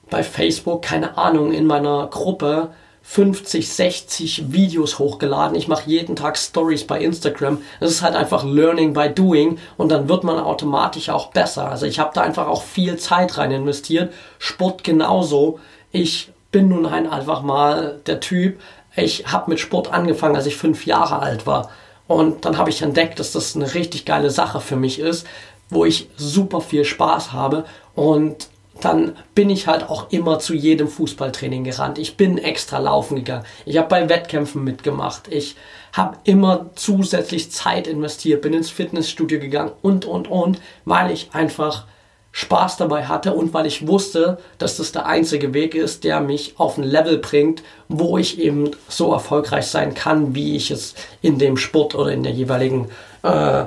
bei 0.09 0.23
Facebook, 0.23 0.81
keine 0.81 1.17
Ahnung, 1.17 1.51
in 1.51 1.65
meiner 1.65 2.07
Gruppe 2.07 2.69
50, 3.09 3.69
60 3.69 4.51
Videos 4.51 4.99
hochgeladen. 4.99 5.55
Ich 5.55 5.69
mache 5.69 5.89
jeden 5.89 6.17
Tag 6.17 6.37
Stories 6.37 6.85
bei 6.85 6.99
Instagram. 6.99 7.59
Es 7.79 7.89
ist 7.89 8.01
halt 8.01 8.15
einfach 8.15 8.43
Learning 8.43 8.93
by 8.93 9.09
Doing 9.09 9.59
und 9.77 9.89
dann 9.89 10.09
wird 10.09 10.25
man 10.25 10.37
automatisch 10.39 11.09
auch 11.09 11.31
besser. 11.31 11.71
Also 11.71 11.85
ich 11.85 11.99
habe 11.99 12.11
da 12.13 12.21
einfach 12.21 12.47
auch 12.47 12.63
viel 12.63 12.97
Zeit 12.97 13.37
rein 13.37 13.51
investiert. 13.51 14.13
Sport 14.39 14.83
genauso. 14.83 15.59
Ich 15.91 16.33
bin 16.51 16.67
nun 16.67 16.85
einfach 16.85 17.43
mal 17.43 18.01
der 18.07 18.19
Typ. 18.19 18.59
Ich 18.93 19.25
habe 19.27 19.51
mit 19.51 19.61
Sport 19.61 19.93
angefangen, 19.93 20.35
als 20.35 20.45
ich 20.45 20.57
fünf 20.57 20.85
Jahre 20.85 21.19
alt 21.19 21.47
war. 21.47 21.69
Und 22.07 22.43
dann 22.43 22.57
habe 22.57 22.69
ich 22.69 22.81
entdeckt, 22.81 23.19
dass 23.19 23.31
das 23.31 23.55
eine 23.55 23.73
richtig 23.73 24.03
geile 24.03 24.31
Sache 24.31 24.59
für 24.59 24.75
mich 24.75 24.99
ist, 24.99 25.25
wo 25.69 25.85
ich 25.85 26.09
super 26.17 26.59
viel 26.59 26.83
Spaß 26.83 27.31
habe. 27.31 27.63
Und 27.95 28.49
dann 28.81 29.15
bin 29.35 29.49
ich 29.49 29.67
halt 29.67 29.89
auch 29.89 30.11
immer 30.11 30.39
zu 30.39 30.53
jedem 30.53 30.87
Fußballtraining 30.87 31.63
gerannt. 31.63 31.97
Ich 31.97 32.17
bin 32.17 32.37
extra 32.37 32.79
laufen 32.79 33.15
gegangen. 33.15 33.45
Ich 33.65 33.77
habe 33.77 33.87
bei 33.87 34.09
Wettkämpfen 34.09 34.63
mitgemacht. 34.63 35.27
Ich 35.29 35.55
habe 35.93 36.17
immer 36.23 36.67
zusätzlich 36.75 37.51
Zeit 37.51 37.87
investiert, 37.87 38.41
bin 38.41 38.53
ins 38.53 38.69
Fitnessstudio 38.69 39.39
gegangen 39.39 39.71
und, 39.81 40.05
und, 40.05 40.27
und, 40.27 40.61
weil 40.85 41.11
ich 41.11 41.29
einfach 41.33 41.85
Spaß 42.31 42.77
dabei 42.77 43.05
hatte 43.05 43.33
und 43.33 43.53
weil 43.55 43.65
ich 43.65 43.87
wusste, 43.87 44.37
dass 44.59 44.77
das 44.77 44.91
der 44.91 45.07
einzige 45.07 45.55
Weg 45.55 45.73
ist, 45.73 46.03
der 46.03 46.19
mich 46.19 46.53
auf 46.57 46.77
ein 46.77 46.83
Level 46.83 47.17
bringt, 47.17 47.63
wo 47.87 48.19
ich 48.19 48.39
eben 48.39 48.71
so 48.87 49.11
erfolgreich 49.11 49.65
sein 49.67 49.95
kann, 49.95 50.35
wie 50.35 50.55
ich 50.55 50.69
es 50.69 50.93
in 51.23 51.39
dem 51.39 51.57
Sport 51.57 51.95
oder 51.95 52.11
in 52.11 52.21
der 52.21 52.33
jeweiligen 52.33 52.89
äh, 53.23 53.65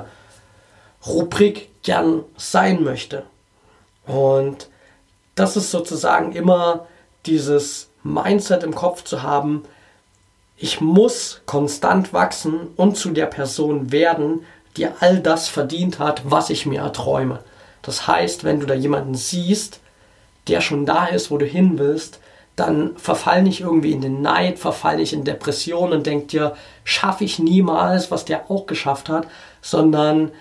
Rubrik 1.05 1.69
gern 1.83 2.23
sein 2.37 2.83
möchte. 2.83 3.23
Und 4.07 4.69
das 5.35 5.57
ist 5.57 5.71
sozusagen 5.71 6.33
immer 6.33 6.87
dieses 7.25 7.89
Mindset 8.03 8.63
im 8.63 8.75
Kopf 8.75 9.03
zu 9.03 9.23
haben, 9.23 9.63
ich 10.57 10.79
muss 10.79 11.41
konstant 11.45 12.13
wachsen 12.13 12.67
und 12.75 12.95
zu 12.95 13.09
der 13.11 13.25
Person 13.25 13.91
werden, 13.91 14.45
die 14.77 14.87
all 14.87 15.19
das 15.19 15.47
verdient 15.47 15.99
hat, 15.99 16.21
was 16.25 16.49
ich 16.49 16.65
mir 16.65 16.81
erträume. 16.81 17.39
Das 17.81 18.07
heißt, 18.07 18.43
wenn 18.43 18.59
du 18.59 18.67
da 18.67 18.73
jemanden 18.73 19.15
siehst, 19.15 19.79
der 20.47 20.61
schon 20.61 20.85
da 20.85 21.07
ist, 21.07 21.31
wo 21.31 21.37
du 21.37 21.45
hin 21.45 21.79
willst, 21.79 22.19
dann 22.55 22.95
verfall 22.97 23.41
nicht 23.41 23.61
irgendwie 23.61 23.91
in 23.91 24.01
den 24.01 24.21
Neid, 24.21 24.59
verfall 24.59 24.97
nicht 24.97 25.13
in 25.13 25.23
Depression 25.23 25.93
und 25.93 26.05
denk 26.05 26.27
dir, 26.27 26.55
schaffe 26.83 27.23
ich 27.23 27.39
niemals, 27.39 28.11
was 28.11 28.25
der 28.25 28.51
auch 28.51 28.67
geschafft 28.67 29.09
hat, 29.09 29.27
sondern 29.61 30.31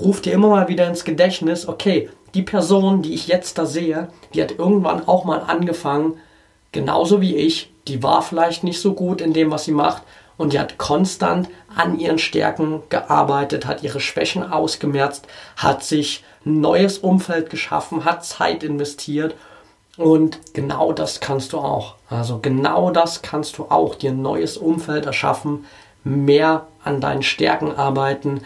ruf 0.00 0.22
dir 0.22 0.32
immer 0.32 0.48
mal 0.48 0.68
wieder 0.68 0.88
ins 0.88 1.04
Gedächtnis, 1.04 1.68
okay, 1.68 2.10
die 2.34 2.42
Person, 2.42 3.02
die 3.02 3.14
ich 3.14 3.26
jetzt 3.26 3.58
da 3.58 3.66
sehe, 3.66 4.08
die 4.34 4.42
hat 4.42 4.58
irgendwann 4.58 5.06
auch 5.06 5.24
mal 5.24 5.40
angefangen, 5.40 6.14
genauso 6.72 7.20
wie 7.20 7.36
ich, 7.36 7.72
die 7.88 8.02
war 8.02 8.22
vielleicht 8.22 8.64
nicht 8.64 8.80
so 8.80 8.94
gut 8.94 9.20
in 9.20 9.32
dem, 9.32 9.50
was 9.50 9.64
sie 9.64 9.72
macht 9.72 10.02
und 10.36 10.52
die 10.52 10.60
hat 10.60 10.78
konstant 10.78 11.48
an 11.74 11.98
ihren 11.98 12.18
Stärken 12.18 12.82
gearbeitet, 12.88 13.66
hat 13.66 13.82
ihre 13.82 14.00
Schwächen 14.00 14.50
ausgemerzt, 14.50 15.26
hat 15.56 15.84
sich 15.84 16.24
ein 16.46 16.60
neues 16.60 16.98
Umfeld 16.98 17.50
geschaffen, 17.50 18.04
hat 18.04 18.24
Zeit 18.24 18.62
investiert 18.62 19.34
und 19.96 20.38
genau 20.54 20.92
das 20.92 21.20
kannst 21.20 21.52
du 21.52 21.58
auch. 21.58 21.96
Also 22.08 22.38
genau 22.40 22.90
das 22.90 23.22
kannst 23.22 23.58
du 23.58 23.66
auch, 23.68 23.94
dir 23.94 24.10
ein 24.10 24.22
neues 24.22 24.56
Umfeld 24.56 25.06
erschaffen, 25.06 25.66
mehr 26.04 26.66
an 26.82 27.00
deinen 27.00 27.22
Stärken 27.22 27.74
arbeiten, 27.76 28.40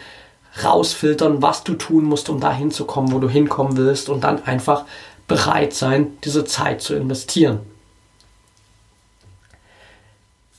rausfiltern, 0.63 1.41
was 1.41 1.63
du 1.63 1.75
tun 1.75 2.05
musst, 2.05 2.29
um 2.29 2.39
dahin 2.39 2.71
zu 2.71 2.85
kommen, 2.85 3.11
wo 3.11 3.19
du 3.19 3.29
hinkommen 3.29 3.77
willst 3.77 4.09
und 4.09 4.23
dann 4.23 4.43
einfach 4.45 4.85
bereit 5.27 5.73
sein, 5.73 6.17
diese 6.23 6.45
Zeit 6.45 6.81
zu 6.81 6.95
investieren. 6.95 7.59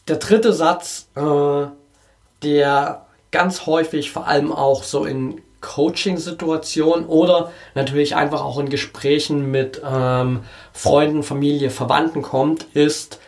Der 0.06 0.16
dritte 0.16 0.52
Satz, 0.52 1.08
äh, 1.16 1.66
der 2.42 3.06
ganz 3.30 3.66
häufig 3.66 4.10
vor 4.10 4.26
allem 4.26 4.52
auch 4.52 4.84
so 4.84 5.04
in 5.04 5.42
Coaching-Situationen 5.60 7.06
oder 7.06 7.52
natürlich 7.74 8.14
einfach 8.14 8.42
auch 8.42 8.58
in 8.58 8.70
Gesprächen 8.70 9.50
mit 9.50 9.82
ähm, 9.84 10.44
Freunden, 10.72 11.22
Familie, 11.22 11.70
Verwandten 11.70 12.22
kommt, 12.22 12.64
ist, 12.74 13.18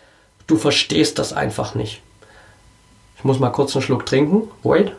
du 0.46 0.56
verstehst 0.56 1.18
das 1.18 1.32
einfach 1.32 1.74
nicht. 1.74 2.00
Ich 3.18 3.24
muss 3.24 3.40
mal 3.40 3.50
kurz 3.50 3.74
einen 3.74 3.82
Schluck 3.82 4.06
trinken. 4.06 4.48
Wait. 4.62 4.92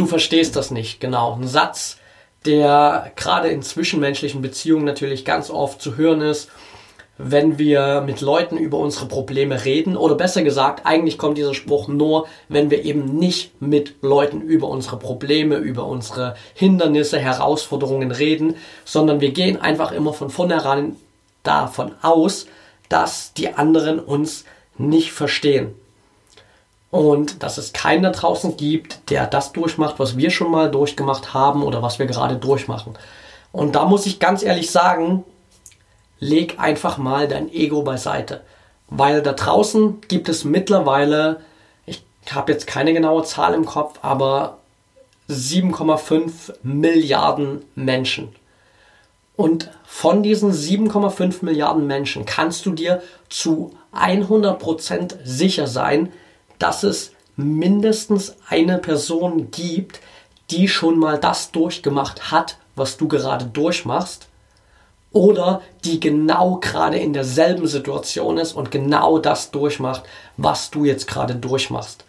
du 0.00 0.06
verstehst 0.20 0.54
das 0.54 0.70
nicht, 0.70 1.00
genau. 1.00 1.32
Ein 1.32 1.48
Satz, 1.48 1.96
der 2.44 3.10
gerade 3.16 3.48
in 3.48 3.62
zwischenmenschlichen 3.62 4.42
Beziehungen 4.42 4.84
natürlich 4.84 5.24
ganz 5.24 5.48
oft 5.48 5.80
zu 5.80 5.96
hören 5.96 6.20
ist, 6.20 6.50
wenn 7.16 7.56
wir 7.58 8.02
mit 8.04 8.20
Leuten 8.20 8.58
über 8.58 8.76
unsere 8.76 9.06
Probleme 9.06 9.64
reden. 9.64 9.96
Oder 9.96 10.16
besser 10.16 10.42
gesagt, 10.42 10.84
eigentlich 10.84 11.16
kommt 11.16 11.38
dieser 11.38 11.54
Spruch 11.54 11.88
nur, 11.88 12.26
wenn 12.50 12.70
wir 12.70 12.84
eben 12.84 13.16
nicht 13.16 13.62
mit 13.62 13.94
Leuten 14.02 14.42
über 14.42 14.68
unsere 14.68 14.98
Probleme, 14.98 15.56
über 15.56 15.86
unsere 15.86 16.34
Hindernisse, 16.52 17.18
Herausforderungen 17.18 18.10
reden, 18.10 18.56
sondern 18.84 19.22
wir 19.22 19.30
gehen 19.30 19.58
einfach 19.58 19.90
immer 19.90 20.12
von 20.12 20.28
vornherein 20.28 20.96
davon 21.44 21.92
aus, 22.02 22.46
dass 22.90 23.32
die 23.32 23.54
anderen 23.54 23.98
uns 23.98 24.44
nicht 24.76 25.12
verstehen 25.12 25.74
und 26.90 27.42
dass 27.42 27.58
es 27.58 27.72
keinen 27.72 28.02
da 28.02 28.10
draußen 28.10 28.56
gibt, 28.56 29.10
der 29.10 29.26
das 29.26 29.52
durchmacht, 29.52 29.98
was 29.98 30.16
wir 30.16 30.30
schon 30.30 30.50
mal 30.50 30.70
durchgemacht 30.70 31.34
haben 31.34 31.62
oder 31.62 31.82
was 31.82 31.98
wir 31.98 32.06
gerade 32.06 32.36
durchmachen. 32.36 32.94
Und 33.52 33.76
da 33.76 33.84
muss 33.84 34.06
ich 34.06 34.18
ganz 34.18 34.42
ehrlich 34.42 34.70
sagen, 34.70 35.24
leg 36.18 36.58
einfach 36.58 36.98
mal 36.98 37.28
dein 37.28 37.52
Ego 37.52 37.82
beiseite. 37.82 38.42
Weil 38.88 39.22
da 39.22 39.32
draußen 39.32 40.00
gibt 40.08 40.28
es 40.28 40.44
mittlerweile, 40.44 41.40
ich 41.86 42.02
habe 42.32 42.52
jetzt 42.52 42.66
keine 42.66 42.92
genaue 42.92 43.22
Zahl 43.22 43.54
im 43.54 43.66
Kopf, 43.66 44.00
aber 44.02 44.58
7,5 45.28 46.54
Milliarden 46.64 47.64
Menschen. 47.76 48.34
Und 49.36 49.70
von 49.84 50.22
diesen 50.22 50.52
7,5 50.52 51.44
Milliarden 51.44 51.86
Menschen 51.86 52.26
kannst 52.26 52.66
du 52.66 52.72
dir 52.72 53.00
zu 53.28 53.74
100% 53.94 55.16
sicher 55.24 55.66
sein, 55.66 56.12
dass 56.60 56.84
es 56.84 57.10
mindestens 57.34 58.36
eine 58.48 58.78
Person 58.78 59.50
gibt, 59.50 59.98
die 60.50 60.68
schon 60.68 60.98
mal 60.98 61.18
das 61.18 61.50
durchgemacht 61.50 62.30
hat, 62.30 62.58
was 62.76 62.96
du 62.96 63.08
gerade 63.08 63.46
durchmachst, 63.46 64.28
oder 65.12 65.62
die 65.84 65.98
genau 65.98 66.56
gerade 66.56 66.98
in 66.98 67.12
derselben 67.12 67.66
Situation 67.66 68.38
ist 68.38 68.52
und 68.52 68.70
genau 68.70 69.18
das 69.18 69.50
durchmacht, 69.50 70.04
was 70.36 70.70
du 70.70 70.84
jetzt 70.84 71.08
gerade 71.08 71.34
durchmachst. 71.34 72.04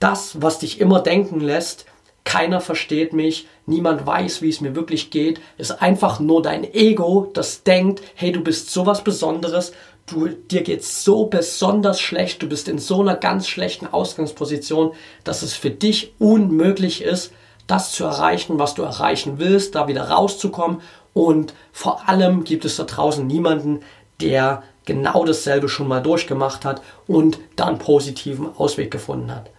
Das, 0.00 0.42
was 0.42 0.58
dich 0.58 0.80
immer 0.80 1.00
denken 1.00 1.38
lässt, 1.38 1.86
keiner 2.24 2.60
versteht 2.60 3.12
mich, 3.12 3.46
niemand 3.66 4.06
weiß, 4.06 4.42
wie 4.42 4.48
es 4.48 4.60
mir 4.60 4.74
wirklich 4.74 5.10
geht, 5.10 5.40
ist 5.58 5.82
einfach 5.82 6.20
nur 6.20 6.42
dein 6.42 6.64
Ego, 6.72 7.30
das 7.34 7.62
denkt, 7.62 8.02
hey, 8.14 8.32
du 8.32 8.40
bist 8.40 8.70
sowas 8.70 9.04
Besonderes, 9.04 9.72
du, 10.06 10.28
dir 10.28 10.62
geht's 10.62 11.04
so 11.04 11.26
besonders 11.26 12.00
schlecht, 12.00 12.42
du 12.42 12.48
bist 12.48 12.68
in 12.68 12.78
so 12.78 13.00
einer 13.00 13.16
ganz 13.16 13.48
schlechten 13.48 13.86
Ausgangsposition, 13.86 14.92
dass 15.24 15.42
es 15.42 15.54
für 15.54 15.70
dich 15.70 16.14
unmöglich 16.18 17.02
ist, 17.02 17.32
das 17.66 17.92
zu 17.92 18.04
erreichen, 18.04 18.58
was 18.58 18.74
du 18.74 18.82
erreichen 18.82 19.38
willst, 19.38 19.74
da 19.74 19.88
wieder 19.88 20.10
rauszukommen. 20.10 20.80
Und 21.14 21.54
vor 21.72 22.08
allem 22.08 22.44
gibt 22.44 22.64
es 22.64 22.76
da 22.76 22.84
draußen 22.84 23.26
niemanden, 23.26 23.80
der 24.20 24.62
genau 24.84 25.24
dasselbe 25.24 25.68
schon 25.68 25.88
mal 25.88 26.02
durchgemacht 26.02 26.64
hat 26.64 26.82
und 27.06 27.38
da 27.56 27.66
einen 27.66 27.78
positiven 27.78 28.54
Ausweg 28.56 28.90
gefunden 28.90 29.34
hat. 29.34 29.50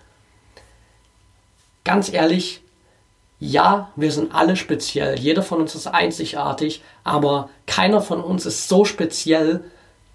Ganz 1.83 2.11
ehrlich, 2.11 2.61
ja, 3.39 3.91
wir 3.95 4.11
sind 4.11 4.33
alle 4.33 4.55
speziell. 4.55 5.19
Jeder 5.19 5.43
von 5.43 5.59
uns 5.59 5.75
ist 5.75 5.87
einzigartig, 5.87 6.81
aber 7.03 7.49
keiner 7.67 8.01
von 8.01 8.21
uns 8.21 8.45
ist 8.45 8.69
so 8.69 8.85
speziell, 8.85 9.65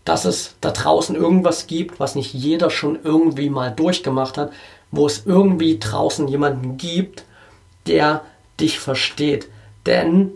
dass 0.08 0.24
es 0.24 0.54
da 0.62 0.70
draußen 0.70 1.14
irgendwas 1.14 1.66
gibt, 1.66 2.00
was 2.00 2.14
nicht 2.14 2.32
jeder 2.32 2.70
schon 2.70 2.98
irgendwie 3.04 3.50
mal 3.50 3.70
durchgemacht 3.70 4.38
hat, 4.38 4.52
wo 4.90 5.06
es 5.06 5.26
irgendwie 5.26 5.78
draußen 5.78 6.26
jemanden 6.28 6.78
gibt, 6.78 7.24
der 7.86 8.22
dich 8.58 8.80
versteht. 8.80 9.48
Denn 9.84 10.30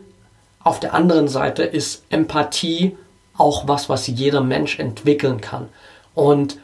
auf 0.62 0.78
der 0.78 0.92
anderen 0.92 1.26
Seite 1.26 1.62
ist 1.62 2.04
Empathie 2.10 2.98
auch 3.38 3.66
was, 3.66 3.88
was 3.88 4.06
jeder 4.08 4.42
Mensch 4.42 4.78
entwickeln 4.78 5.40
kann. 5.40 5.70
Und 6.14 6.58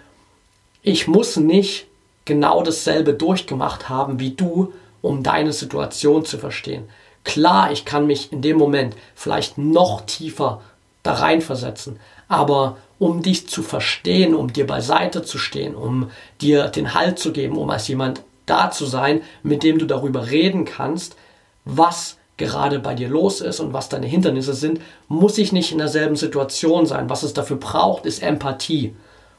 ich 0.83 1.09
muss 1.09 1.39
nicht 1.39 1.87
genau 2.27 2.63
dasselbe 2.63 3.15
durchgemacht 3.15 3.89
haben 3.89 4.21
wie 4.21 4.33
du, 4.33 4.75
um 5.01 5.23
deine 5.23 5.55
Situation 5.55 6.27
zu 6.27 6.37
verstehen. 6.37 6.85
Klar, 7.25 7.73
ich 7.73 7.87
kann 7.87 8.07
mich 8.07 8.35
in 8.35 8.43
dem 8.43 8.59
Moment 8.59 8.95
vielleicht 9.15 9.57
noch 9.57 10.03
tiefer 10.03 10.61
da 11.09 11.15
reinversetzen, 11.15 11.99
aber 12.29 12.77
um 12.99 13.23
dich 13.23 13.49
zu 13.49 13.63
verstehen, 13.63 14.35
um 14.35 14.53
dir 14.53 14.67
beiseite 14.67 15.23
zu 15.23 15.39
stehen, 15.39 15.75
um 15.75 16.11
dir 16.41 16.69
den 16.69 16.93
Halt 16.93 17.19
zu 17.19 17.33
geben, 17.33 17.57
um 17.57 17.71
als 17.71 17.89
jemand 17.89 18.23
da 18.45 18.71
zu 18.71 18.85
sein, 18.85 19.23
mit 19.43 19.63
dem 19.63 19.79
du 19.79 19.87
darüber 19.87 20.31
reden 20.31 20.67
kannst, 20.67 21.17
was 21.65 22.19
gerade 22.37 22.79
bei 22.79 22.95
dir 22.95 23.09
los 23.09 23.41
ist 23.41 23.61
und 23.61 23.73
was 23.73 23.89
deine 23.89 24.07
Hindernisse 24.07 24.53
sind, 24.53 24.81
muss 25.09 25.39
ich 25.39 25.51
nicht 25.53 25.73
in 25.73 25.79
derselben 25.79 26.17
Situation 26.17 26.87
sein. 26.87 27.09
Was 27.09 27.23
es 27.23 27.33
dafür 27.33 27.57
braucht, 27.57 28.05
ist 28.05 28.23
Empathie. 28.23 28.95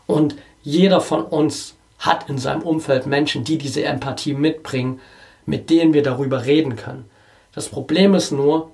Und 0.08 0.36
jeder 0.64 1.02
von 1.02 1.24
uns 1.24 1.76
hat 2.00 2.30
in 2.30 2.38
seinem 2.38 2.64
Umfeld 2.64 3.06
Menschen, 3.06 3.44
die 3.44 3.58
diese 3.58 3.84
Empathie 3.84 4.34
mitbringen, 4.34 5.00
mit 5.46 5.70
denen 5.70 5.94
wir 5.94 6.04
darüber 6.04 6.46
reden 6.46 6.76
können. 6.76 7.06
Das 7.54 7.70
Problem 7.70 8.16
ist 8.16 8.32
nur, 8.32 8.72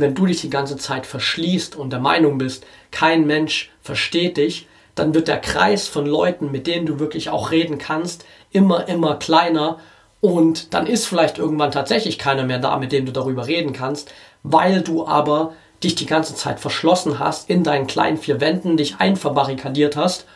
wenn 0.00 0.14
du 0.14 0.26
dich 0.26 0.40
die 0.40 0.50
ganze 0.50 0.76
Zeit 0.76 1.06
verschließt 1.06 1.76
und 1.76 1.90
der 1.90 2.00
Meinung 2.00 2.38
bist, 2.38 2.66
kein 2.90 3.26
Mensch 3.26 3.70
versteht 3.82 4.36
dich, 4.36 4.68
dann 4.94 5.14
wird 5.14 5.28
der 5.28 5.40
Kreis 5.40 5.88
von 5.88 6.06
Leuten, 6.06 6.50
mit 6.50 6.66
denen 6.66 6.86
du 6.86 6.98
wirklich 6.98 7.30
auch 7.30 7.50
reden 7.50 7.78
kannst, 7.78 8.24
immer, 8.50 8.88
immer 8.88 9.16
kleiner 9.16 9.78
und 10.20 10.72
dann 10.72 10.86
ist 10.86 11.06
vielleicht 11.06 11.38
irgendwann 11.38 11.72
tatsächlich 11.72 12.18
keiner 12.18 12.44
mehr 12.44 12.58
da, 12.58 12.78
mit 12.78 12.92
dem 12.92 13.06
du 13.06 13.12
darüber 13.12 13.46
reden 13.46 13.72
kannst, 13.72 14.12
weil 14.42 14.80
du 14.82 15.06
aber 15.06 15.52
dich 15.82 15.94
die 15.94 16.06
ganze 16.06 16.34
Zeit 16.34 16.60
verschlossen 16.60 17.18
hast, 17.18 17.50
in 17.50 17.62
deinen 17.62 17.86
kleinen 17.86 18.16
vier 18.16 18.40
Wänden 18.40 18.76
dich 18.76 18.96
einverbarrikadiert 19.00 19.96
hast 19.96 20.26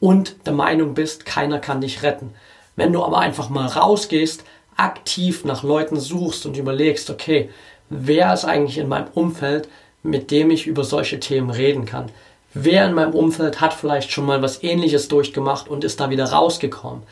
und 0.00 0.36
der 0.46 0.52
Meinung 0.52 0.94
bist, 0.94 1.24
keiner 1.24 1.58
kann 1.58 1.80
dich 1.80 2.02
retten. 2.02 2.34
Wenn 2.76 2.92
du 2.92 3.02
aber 3.02 3.18
einfach 3.18 3.48
mal 3.48 3.66
rausgehst, 3.66 4.44
aktiv 4.76 5.44
nach 5.44 5.62
Leuten 5.62 5.98
suchst 5.98 6.46
und 6.46 6.56
überlegst, 6.56 7.10
okay, 7.10 7.50
wer 7.90 8.32
ist 8.32 8.44
eigentlich 8.44 8.78
in 8.78 8.88
meinem 8.88 9.08
Umfeld, 9.14 9.68
mit 10.02 10.30
dem 10.30 10.50
ich 10.50 10.66
über 10.66 10.84
solche 10.84 11.20
Themen 11.20 11.50
reden 11.50 11.84
kann. 11.84 12.10
Wer 12.54 12.86
in 12.86 12.94
meinem 12.94 13.14
Umfeld 13.14 13.60
hat 13.60 13.74
vielleicht 13.74 14.10
schon 14.10 14.26
mal 14.26 14.42
was 14.42 14.62
ähnliches 14.62 15.08
durchgemacht 15.08 15.68
und 15.68 15.84
ist 15.84 16.00
da 16.00 16.10
wieder 16.10 16.26
rausgekommen. 16.26 17.02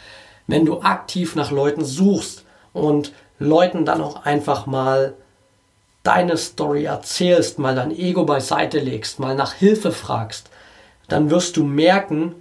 Wenn 0.46 0.64
du 0.64 0.80
aktiv 0.80 1.34
nach 1.34 1.50
Leuten 1.50 1.84
suchst 1.84 2.44
und 2.72 3.12
Leuten 3.38 3.84
dann 3.84 4.00
auch 4.00 4.24
einfach 4.24 4.66
mal 4.66 5.14
deine 6.02 6.36
Story 6.36 6.84
erzählst, 6.84 7.58
mal 7.58 7.74
dein 7.74 7.90
Ego 7.90 8.24
beiseite 8.24 8.78
legst, 8.78 9.18
mal 9.18 9.34
nach 9.34 9.54
Hilfe 9.54 9.92
fragst, 9.92 10.48
dann 11.08 11.30
wirst 11.30 11.56
du 11.56 11.64
merken, 11.64 12.34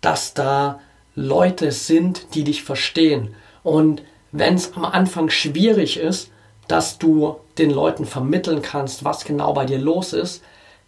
dass 0.00 0.34
da 0.34 0.80
Leute 1.14 1.72
sind, 1.72 2.34
die 2.34 2.44
dich 2.44 2.62
verstehen. 2.62 3.34
Und 3.62 4.02
wenn 4.32 4.54
es 4.54 4.74
am 4.74 4.84
Anfang 4.84 5.30
schwierig 5.30 5.98
ist, 5.98 6.30
dass 6.68 6.98
du 6.98 7.36
den 7.58 7.70
Leuten 7.70 8.04
vermitteln 8.04 8.62
kannst, 8.62 9.04
was 9.04 9.24
genau 9.24 9.52
bei 9.52 9.64
dir 9.64 9.78
los 9.78 10.12
ist, 10.12 10.42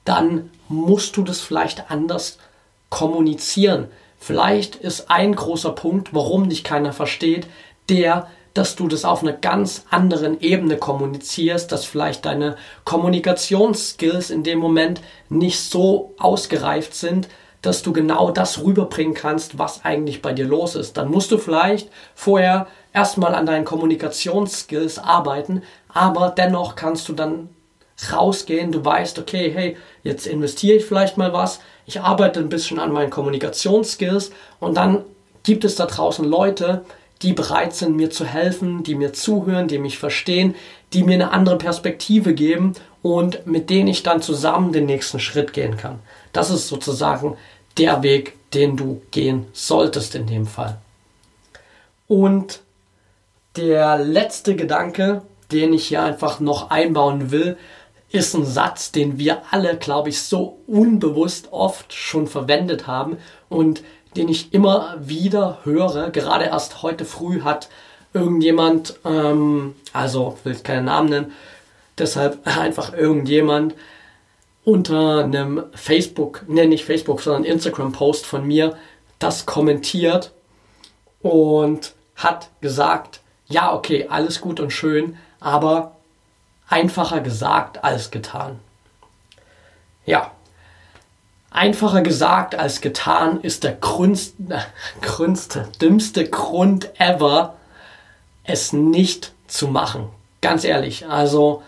dann 0.05 0.51
musst 0.69 1.17
du 1.17 1.23
das 1.23 1.41
vielleicht 1.41 1.91
anders 1.91 2.39
kommunizieren. 2.91 3.89
Vielleicht 4.19 4.77
ist 4.77 5.11
ein 5.11 5.35
großer 5.35 5.73
Punkt, 5.73 6.15
warum 6.15 6.49
dich 6.49 6.65
keiner 6.65 6.93
versteht, 6.93 7.47
der, 7.89 8.29
dass 8.55 8.75
du 8.75 8.89
das 8.89 9.05
auf 9.05 9.23
einer 9.23 9.33
ganz 9.33 9.85
anderen 9.91 10.41
Ebene 10.41 10.77
kommunizierst, 10.77 11.71
dass 11.71 11.85
vielleicht 11.85 12.25
deine 12.25 12.57
Kommunikationsskills 12.85 14.31
in 14.31 14.43
dem 14.43 14.59
Moment 14.59 15.01
nicht 15.29 15.61
so 15.61 16.15
ausgereift 16.19 16.95
sind, 16.95 17.29
dass 17.63 17.83
du 17.83 17.93
genau 17.93 18.31
das 18.31 18.63
rüberbringen 18.63 19.15
kannst, 19.15 19.59
was 19.59 19.85
eigentlich 19.85 20.23
bei 20.23 20.33
dir 20.33 20.47
los 20.47 20.75
ist. 20.75 20.97
Dann 20.97 21.11
musst 21.11 21.31
du 21.31 21.39
vielleicht 21.39 21.91
vorher 22.15 22.67
erstmal 22.93 23.35
an 23.35 23.47
deinen 23.47 23.65
Kommunikationsskills 23.65 24.99
arbeiten, 24.99 25.63
aber 25.89 26.33
dennoch 26.37 26.77
kannst 26.77 27.09
du 27.09 27.13
dann 27.13 27.49
rausgehen, 28.13 28.71
du 28.71 28.85
weißt, 28.85 29.19
okay, 29.19 29.51
hey, 29.53 29.77
jetzt 30.05 30.27
investiere 30.27 30.77
ich 30.77 30.85
vielleicht 30.85 31.17
mal 31.17 31.33
was, 31.33 31.61
ich 31.85 32.01
arbeite 32.01 32.39
ein 32.39 32.49
bisschen 32.49 32.79
an 32.79 32.93
meinen 32.93 33.11
Kommunikationsskills 33.11 34.31
und 34.61 34.77
dann 34.77 35.05
gibt 35.43 35.65
es 35.65 35.75
da 35.75 35.87
draußen 35.87 36.25
Leute, 36.25 36.85
die 37.23 37.33
bereit 37.33 37.75
sind, 37.75 37.97
mir 37.97 38.11
zu 38.11 38.25
helfen, 38.25 38.85
die 38.85 38.95
mir 38.95 39.13
zuhören, 39.13 39.67
die 39.67 39.79
mich 39.79 39.99
verstehen, 39.99 40.55
die 40.93 41.03
mir 41.03 41.15
eine 41.15 41.33
andere 41.33 41.59
Perspektive 41.59 42.35
geben 42.35 42.75
und 43.03 43.47
mit 43.47 43.71
denen 43.71 43.89
ich 43.89 44.03
dann 44.03 44.23
zusammen 44.23 44.73
den 44.73 44.87
nächsten 44.87 45.19
Schritt 45.19 45.53
gehen 45.53 45.77
kann. 45.77 45.99
Das 46.33 46.51
ist 46.51 46.69
sozusagen 46.69 47.37
der 47.77 48.03
Weg, 48.03 48.35
den 48.53 48.77
du 48.77 49.03
gehen 49.11 49.47
solltest 49.53 50.15
in 50.15 50.27
dem 50.27 50.47
Fall. 50.47 50.79
Und 52.07 52.61
der 53.57 53.99
letzte 53.99 54.57
Gedanke, 54.57 55.23
den 55.53 55.73
ich 55.73 55.89
hier 55.89 56.03
einfach 56.03 56.41
noch 56.41 56.71
einbauen 56.71 57.31
will, 57.31 57.57
ist 58.11 58.35
ein 58.35 58.47
Satz, 58.47 58.91
den 58.91 59.19
wir 59.19 59.43
alle, 59.51 59.77
glaube 59.77 60.09
ich, 60.09 60.23
so 60.23 60.59
unbewusst 60.67 61.49
oft 61.53 61.93
schon 61.93 62.27
verwendet 62.27 62.87
haben 62.87 63.19
und 63.49 63.83
den 64.17 64.29
ich 64.29 64.55
immer 64.55 64.97
wieder 64.99 65.59
höre. 65.65 66.11
Gerade 66.11 66.47
erst 66.47 66.83
heute 66.83 67.05
früh 67.05 67.43
hat 67.43 67.69
irgendjemand, 68.15 68.99
ähm, 69.05 69.75
also 69.93 70.39
will 70.45 70.55
ich 70.55 70.63
keinen 70.63 70.87
Namen 70.87 71.11
nennen, 71.11 71.33
deshalb 71.99 72.47
einfach 72.47 72.95
irgendjemand 72.95 73.75
unter 74.69 75.25
einem 75.25 75.65
Facebook, 75.75 76.45
ne 76.47 76.67
nicht 76.67 76.85
Facebook, 76.85 77.23
sondern 77.23 77.45
Instagram-Post 77.45 78.27
von 78.27 78.47
mir 78.47 78.77
das 79.19 79.47
kommentiert 79.47 80.33
und 81.23 81.95
hat 82.17 82.51
gesagt, 82.61 83.21
ja, 83.47 83.73
okay, 83.73 84.09
alles 84.11 84.43
gut 84.43 84.61
und 84.61 84.71
schön, 84.71 85.17
aber 85.41 85.97
einfacher 86.69 87.23
gesagt 87.23 87.83
als 87.83 88.11
getan. 88.11 88.59
Ja, 90.05 90.33
einfacher 91.51 92.03
gesagt 92.03 92.55
als 92.55 92.83
getan 92.83 93.41
ist 93.41 93.65
der 93.65 93.73
grünste, 93.73 94.63
grünste, 95.01 95.67
dümmste 95.81 96.29
Grund 96.29 96.91
ever, 97.01 97.57
es 98.45 98.75
nicht 98.75 99.33
zu 99.47 99.69
machen. 99.69 100.11
Ganz 100.43 100.65
ehrlich, 100.65 101.07
also 101.07 101.63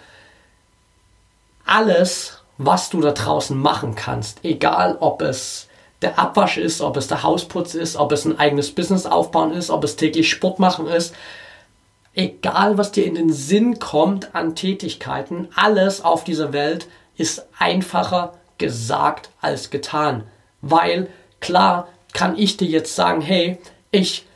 alles, 1.65 2.40
was 2.63 2.91
du 2.91 3.01
da 3.01 3.13
draußen 3.13 3.59
machen 3.59 3.95
kannst, 3.95 4.45
egal 4.45 4.99
ob 5.01 5.23
es 5.23 5.69
der 6.03 6.19
Abwasch 6.19 6.59
ist, 6.59 6.83
ob 6.83 6.99
es 6.99 7.09
der 7.09 7.23
Hausputz 7.23 7.73
ist, 7.73 7.97
ob 7.97 8.13
es 8.13 8.27
ein 8.27 8.39
eigenes 8.39 8.75
Business 8.75 9.07
aufbauen 9.07 9.53
ist, 9.53 9.71
ob 9.71 9.83
es 9.83 9.97
täglich 9.97 10.29
Sport 10.29 10.59
machen 10.59 10.87
ist. 10.87 11.15
Egal, 12.13 12.77
was 12.77 12.93
dir 12.93 13.07
in 13.07 13.15
den 13.15 13.33
Sinn 13.33 13.79
kommt 13.79 14.35
an 14.35 14.55
Tätigkeiten, 14.55 15.49
alles 15.57 16.05
auf 16.05 16.23
dieser 16.23 16.53
Welt 16.53 16.87
ist 17.17 17.47
einfacher 17.59 18.35
gesagt 18.59 19.31
als 19.41 19.71
getan. 19.71 20.25
Weil 20.61 21.09
klar 21.41 21.89
kann 22.13 22.37
ich 22.37 22.59
dir 22.59 22.69
jetzt 22.69 22.95
sagen, 22.95 23.23
hey, 23.23 23.59
ich 23.91 24.27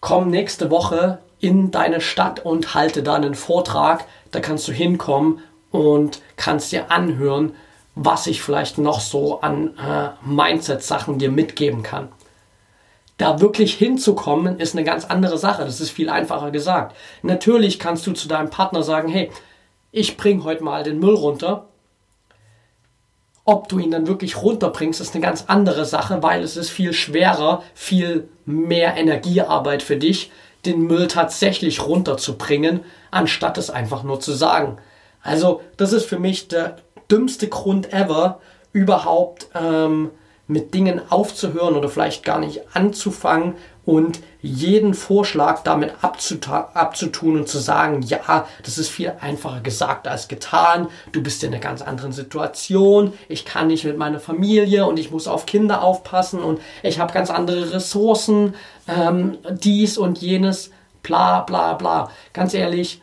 komme 0.00 0.26
nächste 0.26 0.70
Woche 0.70 1.18
in 1.38 1.70
deine 1.70 2.02
Stadt 2.02 2.44
und 2.44 2.74
halte 2.74 3.02
da 3.02 3.14
einen 3.14 3.34
Vortrag. 3.34 4.04
Da 4.32 4.40
kannst 4.40 4.68
du 4.68 4.72
hinkommen 4.72 5.40
und 5.70 6.20
kannst 6.36 6.72
dir 6.72 6.90
anhören, 6.90 7.54
was 7.94 8.26
ich 8.26 8.42
vielleicht 8.42 8.78
noch 8.78 9.00
so 9.00 9.40
an 9.40 9.76
äh, 9.78 10.10
Mindset-Sachen 10.24 11.18
dir 11.18 11.30
mitgeben 11.30 11.82
kann. 11.82 12.08
Da 13.18 13.40
wirklich 13.40 13.74
hinzukommen, 13.74 14.58
ist 14.58 14.74
eine 14.74 14.84
ganz 14.84 15.04
andere 15.04 15.36
Sache. 15.36 15.64
Das 15.64 15.80
ist 15.80 15.90
viel 15.90 16.08
einfacher 16.08 16.50
gesagt. 16.50 16.96
Natürlich 17.22 17.78
kannst 17.78 18.06
du 18.06 18.12
zu 18.12 18.28
deinem 18.28 18.48
Partner 18.48 18.82
sagen, 18.82 19.08
hey, 19.08 19.30
ich 19.92 20.16
bringe 20.16 20.44
heute 20.44 20.64
mal 20.64 20.82
den 20.82 20.98
Müll 20.98 21.14
runter. 21.14 21.66
Ob 23.44 23.68
du 23.68 23.78
ihn 23.78 23.90
dann 23.90 24.06
wirklich 24.06 24.40
runterbringst, 24.40 25.00
ist 25.00 25.14
eine 25.14 25.22
ganz 25.22 25.44
andere 25.48 25.84
Sache, 25.84 26.22
weil 26.22 26.42
es 26.42 26.56
ist 26.56 26.70
viel 26.70 26.92
schwerer, 26.92 27.62
viel 27.74 28.28
mehr 28.46 28.96
Energiearbeit 28.96 29.82
für 29.82 29.96
dich, 29.96 30.30
den 30.64 30.82
Müll 30.82 31.08
tatsächlich 31.08 31.84
runterzubringen, 31.84 32.80
anstatt 33.10 33.58
es 33.58 33.70
einfach 33.70 34.02
nur 34.02 34.20
zu 34.20 34.32
sagen. 34.32 34.78
Also 35.22 35.60
das 35.76 35.92
ist 35.92 36.06
für 36.06 36.18
mich 36.18 36.48
der 36.48 36.76
dümmste 37.10 37.48
Grund 37.48 37.92
ever, 37.92 38.40
überhaupt 38.72 39.48
ähm, 39.54 40.10
mit 40.46 40.74
Dingen 40.74 41.00
aufzuhören 41.10 41.76
oder 41.76 41.88
vielleicht 41.88 42.24
gar 42.24 42.40
nicht 42.40 42.62
anzufangen 42.74 43.54
und 43.86 44.20
jeden 44.42 44.94
Vorschlag 44.94 45.62
damit 45.62 45.94
abzutun 46.02 47.36
und 47.36 47.48
zu 47.48 47.58
sagen, 47.58 48.02
ja, 48.02 48.46
das 48.64 48.78
ist 48.78 48.88
viel 48.88 49.12
einfacher 49.20 49.60
gesagt 49.60 50.08
als 50.08 50.28
getan, 50.28 50.88
du 51.12 51.22
bist 51.22 51.44
in 51.44 51.52
einer 51.52 51.60
ganz 51.60 51.82
anderen 51.82 52.12
Situation, 52.12 53.12
ich 53.28 53.44
kann 53.44 53.68
nicht 53.68 53.84
mit 53.84 53.96
meiner 53.96 54.18
Familie 54.18 54.86
und 54.86 54.98
ich 54.98 55.10
muss 55.10 55.28
auf 55.28 55.46
Kinder 55.46 55.82
aufpassen 55.82 56.40
und 56.40 56.60
ich 56.82 56.98
habe 56.98 57.12
ganz 57.12 57.30
andere 57.30 57.72
Ressourcen, 57.72 58.54
ähm, 58.88 59.38
dies 59.50 59.98
und 59.98 60.18
jenes, 60.18 60.70
bla 61.02 61.40
bla 61.40 61.74
bla. 61.74 62.10
Ganz 62.32 62.54
ehrlich, 62.54 63.02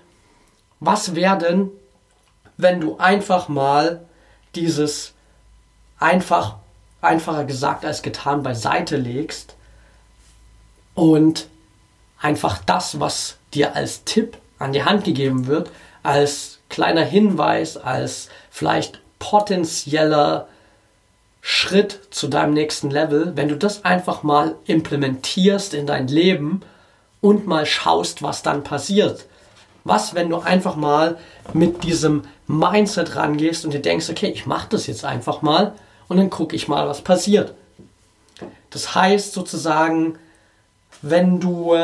was 0.80 1.16
wäre 1.16 1.38
denn, 1.38 1.72
wenn 2.58 2.82
du 2.82 2.98
einfach 2.98 3.48
mal 3.48 4.02
dieses 4.56 5.14
einfach, 6.00 6.56
einfacher 7.02 7.46
gesagt 7.46 7.86
als 7.86 8.02
getan 8.02 8.44
beiseite 8.44 8.98
legst 8.98 9.56
und 10.96 11.48
einfach 12.20 12.60
das, 12.66 13.00
was 13.00 13.38
dir 13.54 13.76
als 13.76 14.04
Tipp 14.04 14.38
an 14.60 14.74
die 14.74 14.84
Hand 14.84 15.04
gegeben 15.04 15.48
wird, 15.48 15.70
als 16.04 16.60
kleiner 16.70 17.04
Hinweis, 17.04 17.78
als 17.78 18.30
vielleicht 18.50 19.00
potenzieller 19.20 20.48
Schritt 21.42 22.00
zu 22.12 22.28
deinem 22.28 22.54
nächsten 22.54 22.90
Level, 22.90 23.34
wenn 23.36 23.48
du 23.48 23.56
das 23.56 23.86
einfach 23.86 24.24
mal 24.24 24.56
implementierst 24.66 25.74
in 25.74 25.86
dein 25.86 26.08
Leben 26.08 26.62
und 27.22 27.48
mal 27.48 27.66
schaust, 27.66 28.22
was 28.22 28.44
dann 28.44 28.64
passiert. 28.64 29.26
Was, 29.88 30.16
wenn 30.16 30.30
du 30.30 30.40
einfach 30.40 30.76
mal 30.76 31.18
mit 31.54 31.84
diesem 31.84 32.24
Mindset 32.46 33.16
rangehst 33.16 33.64
und 33.64 33.74
dir 33.74 33.82
denkst, 33.82 34.10
okay, 34.10 34.28
ich 34.28 34.46
mache 34.46 34.68
das 34.72 34.86
jetzt 34.88 35.06
einfach 35.06 35.42
mal 35.42 35.74
und 36.10 36.18
dann 36.18 36.30
gucke 36.30 36.56
ich 36.56 36.68
mal, 36.68 36.88
was 36.90 37.02
passiert. 37.02 37.54
Das 38.70 38.96
heißt 38.96 39.32
sozusagen, 39.32 40.18
wenn 41.02 41.40
du 41.40 41.76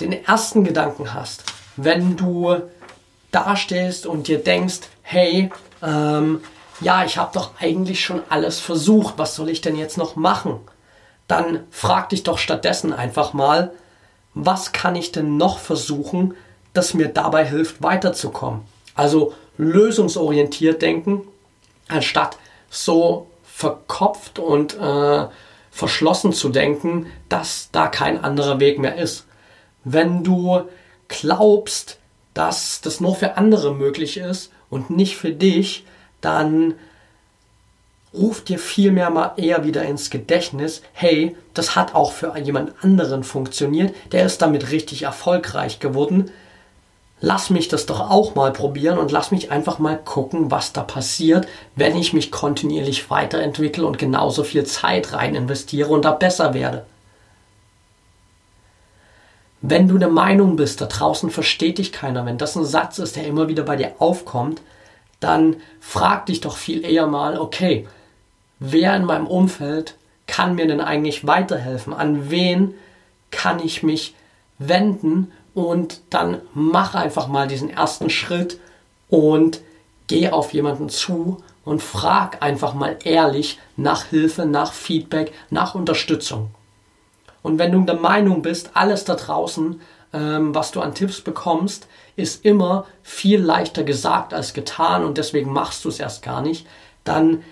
den 0.00 0.24
ersten 0.24 0.62
Gedanken 0.62 1.12
hast, 1.12 1.42
wenn 1.76 2.16
du 2.16 2.56
dastehst 3.32 4.06
und 4.06 4.28
dir 4.28 4.38
denkst, 4.38 4.80
hey, 5.02 5.50
ähm, 5.82 6.40
ja, 6.80 7.04
ich 7.04 7.18
habe 7.18 7.32
doch 7.34 7.50
eigentlich 7.58 8.04
schon 8.04 8.22
alles 8.28 8.60
versucht, 8.60 9.14
was 9.16 9.34
soll 9.34 9.48
ich 9.48 9.60
denn 9.60 9.76
jetzt 9.76 9.98
noch 9.98 10.14
machen? 10.14 10.60
Dann 11.26 11.64
frag 11.70 12.10
dich 12.10 12.22
doch 12.22 12.38
stattdessen 12.38 12.92
einfach 12.92 13.32
mal, 13.32 13.72
was 14.34 14.72
kann 14.72 14.94
ich 14.94 15.12
denn 15.12 15.36
noch 15.36 15.58
versuchen, 15.58 16.34
das 16.76 16.94
mir 16.94 17.08
dabei 17.08 17.44
hilft, 17.44 17.82
weiterzukommen? 17.82 18.62
Also 18.94 19.34
lösungsorientiert 19.58 20.82
denken, 20.82 21.22
anstatt 21.88 22.38
so 22.70 23.26
verkopft 23.44 24.38
und 24.38 24.78
äh, 24.78 25.26
verschlossen 25.70 26.32
zu 26.32 26.48
denken, 26.48 27.06
dass 27.28 27.70
da 27.72 27.88
kein 27.88 28.22
anderer 28.22 28.60
Weg 28.60 28.78
mehr 28.78 28.96
ist. 28.96 29.26
Wenn 29.84 30.24
du 30.24 30.62
glaubst, 31.08 31.98
dass 32.34 32.80
das 32.80 33.00
nur 33.00 33.14
für 33.14 33.36
andere 33.36 33.74
möglich 33.74 34.16
ist 34.16 34.50
und 34.68 34.90
nicht 34.90 35.16
für 35.16 35.32
dich, 35.32 35.84
dann 36.20 36.74
ruft 38.12 38.48
dir 38.48 38.58
vielmehr 38.58 39.10
mal 39.10 39.32
eher 39.36 39.64
wieder 39.64 39.84
ins 39.84 40.10
Gedächtnis, 40.10 40.82
hey, 40.92 41.36
das 41.54 41.76
hat 41.76 41.94
auch 41.94 42.12
für 42.12 42.36
jemand 42.38 42.72
anderen 42.82 43.24
funktioniert, 43.24 43.94
der 44.12 44.24
ist 44.24 44.42
damit 44.42 44.70
richtig 44.70 45.02
erfolgreich 45.02 45.78
geworden. 45.78 46.30
Lass 47.20 47.48
mich 47.48 47.68
das 47.68 47.86
doch 47.86 48.10
auch 48.10 48.34
mal 48.34 48.52
probieren 48.52 48.98
und 48.98 49.10
lass 49.10 49.30
mich 49.30 49.50
einfach 49.50 49.78
mal 49.78 49.96
gucken, 49.96 50.50
was 50.50 50.72
da 50.74 50.82
passiert, 50.82 51.48
wenn 51.74 51.96
ich 51.96 52.12
mich 52.12 52.30
kontinuierlich 52.30 53.10
weiterentwickle 53.10 53.86
und 53.86 53.98
genauso 53.98 54.44
viel 54.44 54.64
Zeit 54.64 55.14
rein 55.14 55.34
investiere 55.34 55.88
und 55.88 56.04
da 56.04 56.10
besser 56.10 56.52
werde. 56.52 56.84
Wenn 59.62 59.88
du 59.88 59.96
der 59.96 60.10
Meinung 60.10 60.56
bist, 60.56 60.82
da 60.82 60.86
draußen 60.86 61.30
versteht 61.30 61.78
dich 61.78 61.90
keiner, 61.90 62.26
wenn 62.26 62.38
das 62.38 62.54
ein 62.54 62.66
Satz 62.66 62.98
ist, 62.98 63.16
der 63.16 63.26
immer 63.26 63.48
wieder 63.48 63.62
bei 63.62 63.76
dir 63.76 63.94
aufkommt, 63.98 64.60
dann 65.18 65.56
frag 65.80 66.26
dich 66.26 66.42
doch 66.42 66.58
viel 66.58 66.84
eher 66.84 67.06
mal, 67.06 67.38
okay, 67.38 67.88
wer 68.58 68.94
in 68.94 69.06
meinem 69.06 69.26
Umfeld 69.26 69.94
kann 70.26 70.54
mir 70.54 70.66
denn 70.66 70.82
eigentlich 70.82 71.26
weiterhelfen? 71.26 71.94
An 71.94 72.30
wen 72.30 72.74
kann 73.30 73.58
ich 73.58 73.82
mich 73.82 74.14
wenden? 74.58 75.32
Und 75.56 76.02
dann 76.10 76.42
mach 76.52 76.94
einfach 76.94 77.28
mal 77.28 77.48
diesen 77.48 77.70
ersten 77.70 78.10
Schritt 78.10 78.60
und 79.08 79.62
geh 80.06 80.28
auf 80.28 80.52
jemanden 80.52 80.90
zu 80.90 81.42
und 81.64 81.82
frag 81.82 82.42
einfach 82.42 82.74
mal 82.74 82.98
ehrlich 83.04 83.58
nach 83.74 84.04
Hilfe, 84.04 84.44
nach 84.44 84.74
Feedback, 84.74 85.32
nach 85.48 85.74
Unterstützung. 85.74 86.50
Und 87.40 87.58
wenn 87.58 87.72
du 87.72 87.80
der 87.80 87.96
Meinung 87.96 88.42
bist, 88.42 88.72
alles 88.74 89.04
da 89.04 89.14
draußen, 89.14 89.80
ähm, 90.12 90.54
was 90.54 90.72
du 90.72 90.82
an 90.82 90.94
Tipps 90.94 91.22
bekommst, 91.22 91.86
ist 92.16 92.44
immer 92.44 92.84
viel 93.02 93.40
leichter 93.40 93.82
gesagt 93.82 94.34
als 94.34 94.52
getan 94.52 95.06
und 95.06 95.16
deswegen 95.16 95.54
machst 95.54 95.86
du 95.86 95.88
es 95.88 96.00
erst 96.00 96.22
gar 96.22 96.42
nicht, 96.42 96.66
dann 97.04 97.42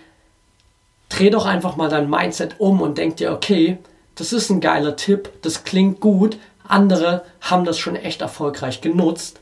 dreh 1.08 1.30
doch 1.30 1.46
einfach 1.46 1.76
mal 1.76 1.88
dein 1.88 2.10
Mindset 2.10 2.56
um 2.58 2.82
und 2.82 2.98
denk 2.98 3.16
dir, 3.16 3.32
okay, 3.32 3.78
das 4.14 4.34
ist 4.34 4.50
ein 4.50 4.60
geiler 4.60 4.94
Tipp, 4.94 5.30
das 5.40 5.64
klingt 5.64 6.00
gut, 6.00 6.36
andere 6.66 7.24
haben 7.40 7.64
das 7.64 7.78
schon 7.78 7.96
echt 7.96 8.20
erfolgreich 8.20 8.80
genutzt. 8.80 9.40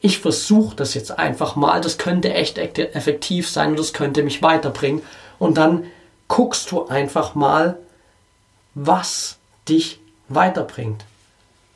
Ich 0.00 0.18
versuche 0.18 0.76
das 0.76 0.94
jetzt 0.94 1.18
einfach 1.18 1.56
mal, 1.56 1.80
das 1.80 1.98
könnte 1.98 2.32
echt 2.32 2.58
effektiv 2.58 3.48
sein 3.48 3.70
und 3.70 3.78
das 3.78 3.92
könnte 3.92 4.22
mich 4.22 4.42
weiterbringen. 4.42 5.02
Und 5.38 5.56
dann 5.56 5.84
guckst 6.28 6.70
du 6.70 6.86
einfach 6.86 7.34
mal, 7.34 7.78
was 8.74 9.38
dich 9.68 9.98
weiterbringt. 10.28 11.04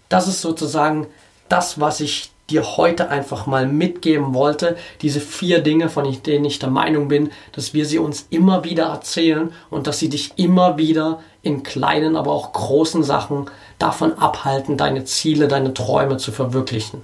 Das 0.08 0.28
ist 0.28 0.40
sozusagen 0.40 1.06
das, 1.48 1.80
was 1.80 2.00
ich 2.00 2.30
dir 2.50 2.76
heute 2.76 3.08
einfach 3.08 3.46
mal 3.46 3.66
mitgeben 3.66 4.34
wollte. 4.34 4.76
Diese 5.00 5.20
vier 5.20 5.60
Dinge, 5.60 5.88
von 5.88 6.10
denen 6.22 6.44
ich 6.44 6.58
der 6.58 6.70
Meinung 6.70 7.08
bin, 7.08 7.30
dass 7.52 7.72
wir 7.72 7.86
sie 7.86 7.98
uns 7.98 8.26
immer 8.30 8.62
wieder 8.64 8.84
erzählen 8.86 9.52
und 9.70 9.86
dass 9.86 9.98
sie 9.98 10.08
dich 10.08 10.32
immer 10.36 10.76
wieder 10.76 11.20
in 11.42 11.62
kleinen, 11.62 12.16
aber 12.16 12.32
auch 12.32 12.52
großen 12.52 13.02
Sachen 13.02 13.50
davon 13.78 14.18
abhalten, 14.18 14.76
deine 14.76 15.04
Ziele, 15.04 15.48
deine 15.48 15.74
Träume 15.74 16.16
zu 16.16 16.32
verwirklichen. 16.32 17.02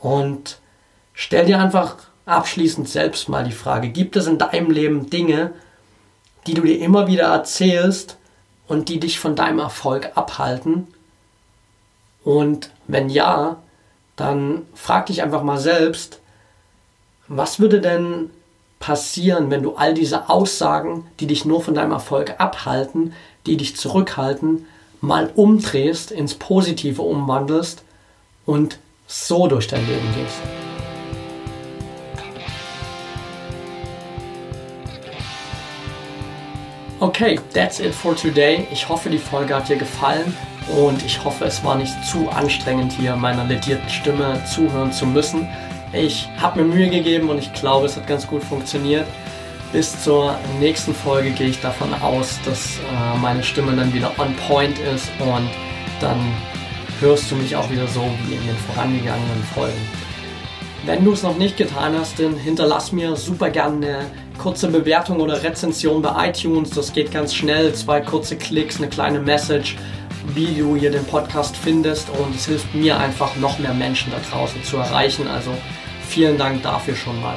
Und 0.00 0.58
stell 1.14 1.46
dir 1.46 1.58
einfach 1.58 1.96
abschließend 2.26 2.88
selbst 2.88 3.28
mal 3.28 3.44
die 3.44 3.52
Frage, 3.52 3.88
gibt 3.88 4.16
es 4.16 4.26
in 4.26 4.38
deinem 4.38 4.70
Leben 4.70 5.08
Dinge, 5.08 5.52
die 6.46 6.54
du 6.54 6.62
dir 6.62 6.78
immer 6.78 7.06
wieder 7.06 7.24
erzählst 7.24 8.18
und 8.66 8.88
die 8.90 9.00
dich 9.00 9.18
von 9.18 9.34
deinem 9.34 9.60
Erfolg 9.60 10.12
abhalten? 10.14 10.86
Und 12.24 12.70
wenn 12.86 13.08
ja, 13.08 13.56
dann 14.16 14.66
frag 14.74 15.06
dich 15.06 15.22
einfach 15.22 15.42
mal 15.42 15.58
selbst, 15.58 16.20
was 17.28 17.60
würde 17.60 17.80
denn 17.80 18.30
passieren, 18.80 19.50
wenn 19.50 19.62
du 19.62 19.74
all 19.74 19.94
diese 19.94 20.28
Aussagen, 20.28 21.06
die 21.20 21.26
dich 21.26 21.44
nur 21.44 21.62
von 21.62 21.74
deinem 21.74 21.92
Erfolg 21.92 22.34
abhalten, 22.38 23.12
die 23.48 23.56
dich 23.56 23.76
zurückhalten, 23.76 24.66
mal 25.00 25.32
umdrehst, 25.34 26.10
ins 26.10 26.34
Positive 26.34 27.02
umwandelst 27.02 27.82
und 28.46 28.78
so 29.06 29.46
durch 29.48 29.66
dein 29.66 29.86
Leben 29.86 30.06
gehst. 30.14 30.36
Okay, 37.00 37.38
that's 37.54 37.78
it 37.78 37.94
for 37.94 38.16
today. 38.16 38.66
Ich 38.72 38.88
hoffe, 38.88 39.08
die 39.08 39.18
Folge 39.18 39.54
hat 39.54 39.68
dir 39.68 39.76
gefallen 39.76 40.36
und 40.76 41.04
ich 41.04 41.24
hoffe, 41.24 41.44
es 41.44 41.62
war 41.64 41.76
nicht 41.76 41.94
zu 42.04 42.28
anstrengend, 42.28 42.92
hier 42.92 43.14
meiner 43.14 43.44
ledierten 43.44 43.88
Stimme 43.88 44.42
zuhören 44.52 44.92
zu 44.92 45.06
müssen. 45.06 45.48
Ich 45.92 46.28
habe 46.38 46.62
mir 46.62 46.74
Mühe 46.74 46.90
gegeben 46.90 47.30
und 47.30 47.38
ich 47.38 47.52
glaube, 47.54 47.86
es 47.86 47.96
hat 47.96 48.06
ganz 48.08 48.26
gut 48.26 48.42
funktioniert. 48.42 49.06
Bis 49.72 50.02
zur 50.02 50.34
nächsten 50.60 50.94
Folge 50.94 51.30
gehe 51.30 51.48
ich 51.48 51.60
davon 51.60 51.92
aus, 51.94 52.38
dass 52.44 52.78
äh, 52.78 53.18
meine 53.18 53.42
Stimme 53.42 53.76
dann 53.76 53.92
wieder 53.92 54.10
on 54.18 54.34
point 54.48 54.78
ist 54.78 55.10
und 55.20 55.48
dann 56.00 56.18
hörst 57.00 57.30
du 57.30 57.36
mich 57.36 57.54
auch 57.54 57.68
wieder 57.70 57.86
so 57.86 58.00
wie 58.26 58.34
in 58.34 58.46
den 58.46 58.56
vorangegangenen 58.56 59.42
Folgen. 59.54 59.78
Wenn 60.86 61.04
du 61.04 61.12
es 61.12 61.22
noch 61.22 61.36
nicht 61.36 61.58
getan 61.58 61.94
hast, 61.98 62.18
dann 62.18 62.36
hinterlass 62.36 62.92
mir 62.92 63.14
super 63.14 63.50
gerne 63.50 63.86
eine 63.86 64.06
kurze 64.38 64.68
Bewertung 64.68 65.20
oder 65.20 65.42
Rezension 65.42 66.00
bei 66.00 66.30
iTunes. 66.30 66.70
Das 66.70 66.92
geht 66.92 67.12
ganz 67.12 67.34
schnell. 67.34 67.74
Zwei 67.74 68.00
kurze 68.00 68.36
Klicks, 68.36 68.78
eine 68.78 68.88
kleine 68.88 69.20
Message, 69.20 69.76
wie 70.34 70.54
du 70.54 70.76
hier 70.76 70.90
den 70.90 71.04
Podcast 71.04 71.56
findest. 71.56 72.08
Und 72.10 72.34
es 72.34 72.46
hilft 72.46 72.74
mir 72.74 72.98
einfach, 72.98 73.36
noch 73.36 73.58
mehr 73.58 73.74
Menschen 73.74 74.12
da 74.12 74.18
draußen 74.30 74.62
zu 74.64 74.78
erreichen. 74.78 75.28
Also 75.28 75.50
vielen 76.08 76.38
Dank 76.38 76.62
dafür 76.62 76.96
schon 76.96 77.20
mal. 77.20 77.36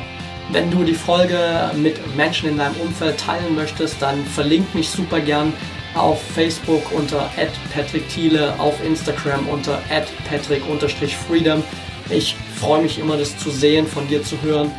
Wenn 0.52 0.70
du 0.70 0.84
die 0.84 0.96
Folge 0.96 1.72
mit 1.78 2.16
Menschen 2.18 2.50
in 2.50 2.58
deinem 2.58 2.76
Umfeld 2.82 3.18
teilen 3.18 3.56
möchtest, 3.56 4.02
dann 4.02 4.26
verlink 4.26 4.76
mich 4.76 4.90
super 4.90 5.22
gern 5.22 5.54
auf 5.96 6.22
Facebook 6.22 6.92
unter 6.92 7.30
@patrick_thiele, 7.74 8.60
auf 8.60 8.84
Instagram 8.84 9.48
unter 9.48 9.82
@patrick_freedom. 10.30 11.64
Ich 12.10 12.36
freue 12.60 12.82
mich 12.82 13.00
immer, 13.00 13.16
das 13.16 13.38
zu 13.38 13.50
sehen, 13.50 13.88
von 13.88 14.06
dir 14.10 14.24
zu 14.24 14.42
hören. 14.42 14.72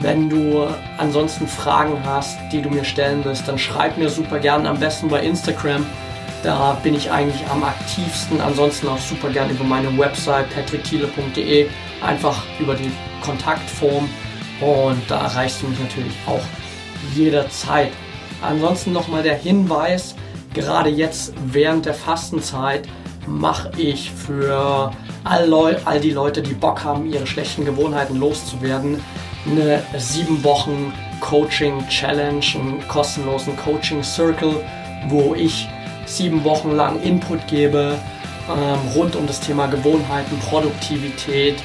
Wenn 0.00 0.30
du 0.30 0.66
ansonsten 0.96 1.46
Fragen 1.46 1.98
hast, 2.06 2.38
die 2.50 2.62
du 2.62 2.70
mir 2.70 2.84
stellen 2.84 3.20
willst, 3.22 3.46
dann 3.46 3.58
schreib 3.58 3.98
mir 3.98 4.08
super 4.08 4.38
gern, 4.38 4.66
am 4.66 4.80
besten 4.80 5.08
bei 5.08 5.20
Instagram. 5.20 5.84
Da 6.42 6.78
bin 6.82 6.94
ich 6.94 7.10
eigentlich 7.10 7.46
am 7.48 7.62
aktivsten. 7.62 8.40
Ansonsten 8.40 8.88
auch 8.88 8.98
super 8.98 9.28
gern 9.28 9.50
über 9.50 9.64
meine 9.64 9.96
Website 9.98 10.48
patrickthiele.de, 10.54 11.68
einfach 12.00 12.42
über 12.58 12.74
die 12.74 12.90
Kontaktform 13.20 14.08
und 14.60 15.02
da 15.08 15.22
erreichst 15.22 15.62
du 15.62 15.68
mich 15.68 15.78
natürlich 15.78 16.14
auch 16.26 16.42
jederzeit. 17.14 17.90
Ansonsten 18.42 18.92
nochmal 18.92 19.22
der 19.22 19.36
Hinweis, 19.36 20.14
gerade 20.54 20.90
jetzt 20.90 21.32
während 21.46 21.86
der 21.86 21.94
Fastenzeit 21.94 22.88
mache 23.26 23.70
ich 23.76 24.10
für 24.10 24.92
all, 25.24 25.52
all 25.84 26.00
die 26.00 26.10
Leute, 26.10 26.42
die 26.42 26.54
Bock 26.54 26.82
haben, 26.84 27.12
ihre 27.12 27.26
schlechten 27.26 27.64
Gewohnheiten 27.64 28.18
loszuwerden, 28.18 29.02
eine 29.46 29.82
sieben 29.98 30.42
Wochen 30.42 30.92
Coaching 31.20 31.86
Challenge, 31.88 32.44
einen 32.54 32.88
kostenlosen 32.88 33.56
Coaching 33.56 34.02
Circle, 34.02 34.64
wo 35.08 35.34
ich 35.34 35.68
sieben 36.06 36.44
Wochen 36.44 36.72
lang 36.72 37.00
Input 37.02 37.46
gebe 37.46 37.98
ähm, 38.50 38.78
rund 38.94 39.16
um 39.16 39.26
das 39.26 39.40
Thema 39.40 39.66
Gewohnheiten, 39.66 40.38
Produktivität, 40.38 41.56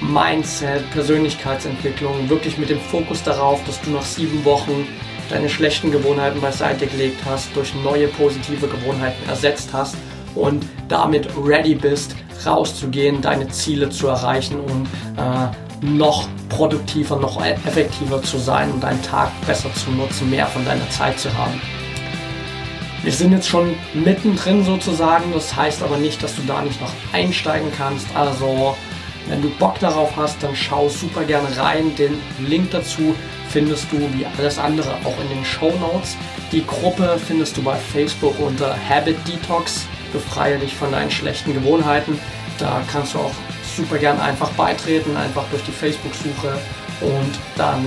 Mindset, 0.00 0.90
Persönlichkeitsentwicklung, 0.92 2.28
wirklich 2.28 2.58
mit 2.58 2.70
dem 2.70 2.80
Fokus 2.80 3.22
darauf, 3.22 3.62
dass 3.64 3.80
du 3.82 3.90
nach 3.90 4.04
sieben 4.04 4.44
Wochen 4.44 4.86
deine 5.28 5.48
schlechten 5.48 5.90
Gewohnheiten 5.90 6.40
beiseite 6.40 6.86
gelegt 6.86 7.20
hast, 7.24 7.54
durch 7.54 7.74
neue 7.74 8.08
positive 8.08 8.66
Gewohnheiten 8.66 9.28
ersetzt 9.28 9.70
hast 9.72 9.96
und 10.34 10.64
damit 10.88 11.28
ready 11.36 11.74
bist, 11.74 12.16
rauszugehen, 12.44 13.20
deine 13.20 13.48
Ziele 13.48 13.90
zu 13.90 14.08
erreichen 14.08 14.60
und 14.60 14.86
äh, 15.16 15.86
noch 15.86 16.28
produktiver, 16.48 17.16
noch 17.16 17.40
effektiver 17.42 18.22
zu 18.22 18.38
sein 18.38 18.70
und 18.70 18.82
deinen 18.82 19.02
Tag 19.02 19.30
besser 19.46 19.72
zu 19.74 19.90
nutzen, 19.90 20.30
mehr 20.30 20.46
von 20.46 20.64
deiner 20.64 20.88
Zeit 20.90 21.18
zu 21.18 21.32
haben. 21.36 21.60
Wir 23.02 23.12
sind 23.12 23.32
jetzt 23.32 23.48
schon 23.48 23.74
mittendrin 23.94 24.62
sozusagen, 24.62 25.32
das 25.32 25.56
heißt 25.56 25.82
aber 25.82 25.96
nicht, 25.96 26.22
dass 26.22 26.36
du 26.36 26.42
da 26.42 26.60
nicht 26.60 26.80
noch 26.82 26.92
einsteigen 27.14 27.72
kannst. 27.76 28.06
Also, 28.14 28.76
wenn 29.30 29.40
du 29.42 29.48
Bock 29.50 29.78
darauf 29.78 30.16
hast, 30.16 30.42
dann 30.42 30.54
schau 30.56 30.88
super 30.88 31.22
gerne 31.24 31.56
rein. 31.56 31.94
Den 31.96 32.20
Link 32.40 32.72
dazu 32.72 33.14
findest 33.48 33.86
du 33.92 33.98
wie 34.12 34.26
alles 34.38 34.58
andere 34.58 34.90
auch 35.04 35.18
in 35.20 35.28
den 35.28 35.44
Show 35.44 35.72
Notes. 35.80 36.16
Die 36.50 36.66
Gruppe 36.66 37.16
findest 37.24 37.56
du 37.56 37.62
bei 37.62 37.76
Facebook 37.76 38.38
unter 38.40 38.76
Habit 38.88 39.16
Detox 39.26 39.86
befreie 40.12 40.58
dich 40.58 40.74
von 40.74 40.90
deinen 40.90 41.10
schlechten 41.10 41.54
Gewohnheiten. 41.54 42.18
Da 42.58 42.82
kannst 42.90 43.14
du 43.14 43.18
auch 43.18 43.32
super 43.76 43.98
gern 43.98 44.20
einfach 44.20 44.50
beitreten, 44.50 45.16
einfach 45.16 45.44
durch 45.50 45.62
die 45.62 45.72
Facebook-Suche 45.72 46.58
und 47.00 47.38
dann 47.56 47.86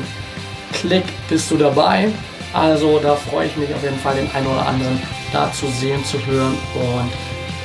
klick, 0.71 1.03
bist 1.27 1.51
du 1.51 1.57
dabei. 1.57 2.09
Also 2.53 2.99
da 2.99 3.15
freue 3.15 3.47
ich 3.47 3.57
mich 3.57 3.73
auf 3.73 3.83
jeden 3.83 3.99
Fall, 3.99 4.15
den 4.15 4.31
einen 4.31 4.47
oder 4.47 4.65
anderen 4.65 5.01
da 5.33 5.51
zu 5.51 5.67
sehen, 5.67 6.03
zu 6.05 6.23
hören 6.25 6.57
und 6.75 7.11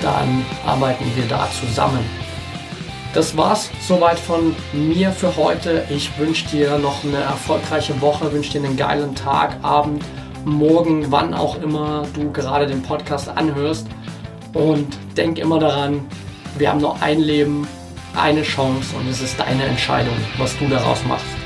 dann 0.03 0.45
arbeiten 0.67 1.05
wir 1.15 1.27
da 1.27 1.49
zusammen. 1.53 2.28
Das 3.15 3.37
war's 3.37 3.71
soweit 3.81 4.19
von 4.19 4.55
mir 4.73 5.11
für 5.13 5.35
heute. 5.37 5.85
Ich 5.89 6.17
wünsche 6.19 6.47
dir 6.49 6.79
noch 6.79 7.03
eine 7.05 7.17
erfolgreiche 7.17 7.99
Woche, 8.03 8.31
wünsche 8.33 8.53
dir 8.53 8.65
einen 8.65 8.77
geilen 8.77 9.15
Tag, 9.15 9.57
Abend, 9.63 10.05
Morgen, 10.45 11.11
wann 11.11 11.35
auch 11.35 11.61
immer 11.61 12.07
du 12.15 12.31
gerade 12.33 12.67
den 12.67 12.83
Podcast 12.83 13.29
anhörst. 13.29 13.87
Und 14.53 14.97
denk 15.17 15.39
immer 15.39 15.59
daran, 15.59 16.07
wir 16.59 16.71
haben 16.71 16.81
nur 16.81 17.01
ein 17.03 17.21
Leben, 17.21 17.67
eine 18.15 18.43
Chance 18.43 18.95
und 18.97 19.09
es 19.09 19.21
ist 19.23 19.39
deine 19.39 19.65
Entscheidung, 19.65 20.17
was 20.37 20.57
du 20.59 20.69
daraus 20.69 21.05
machst. 21.07 21.38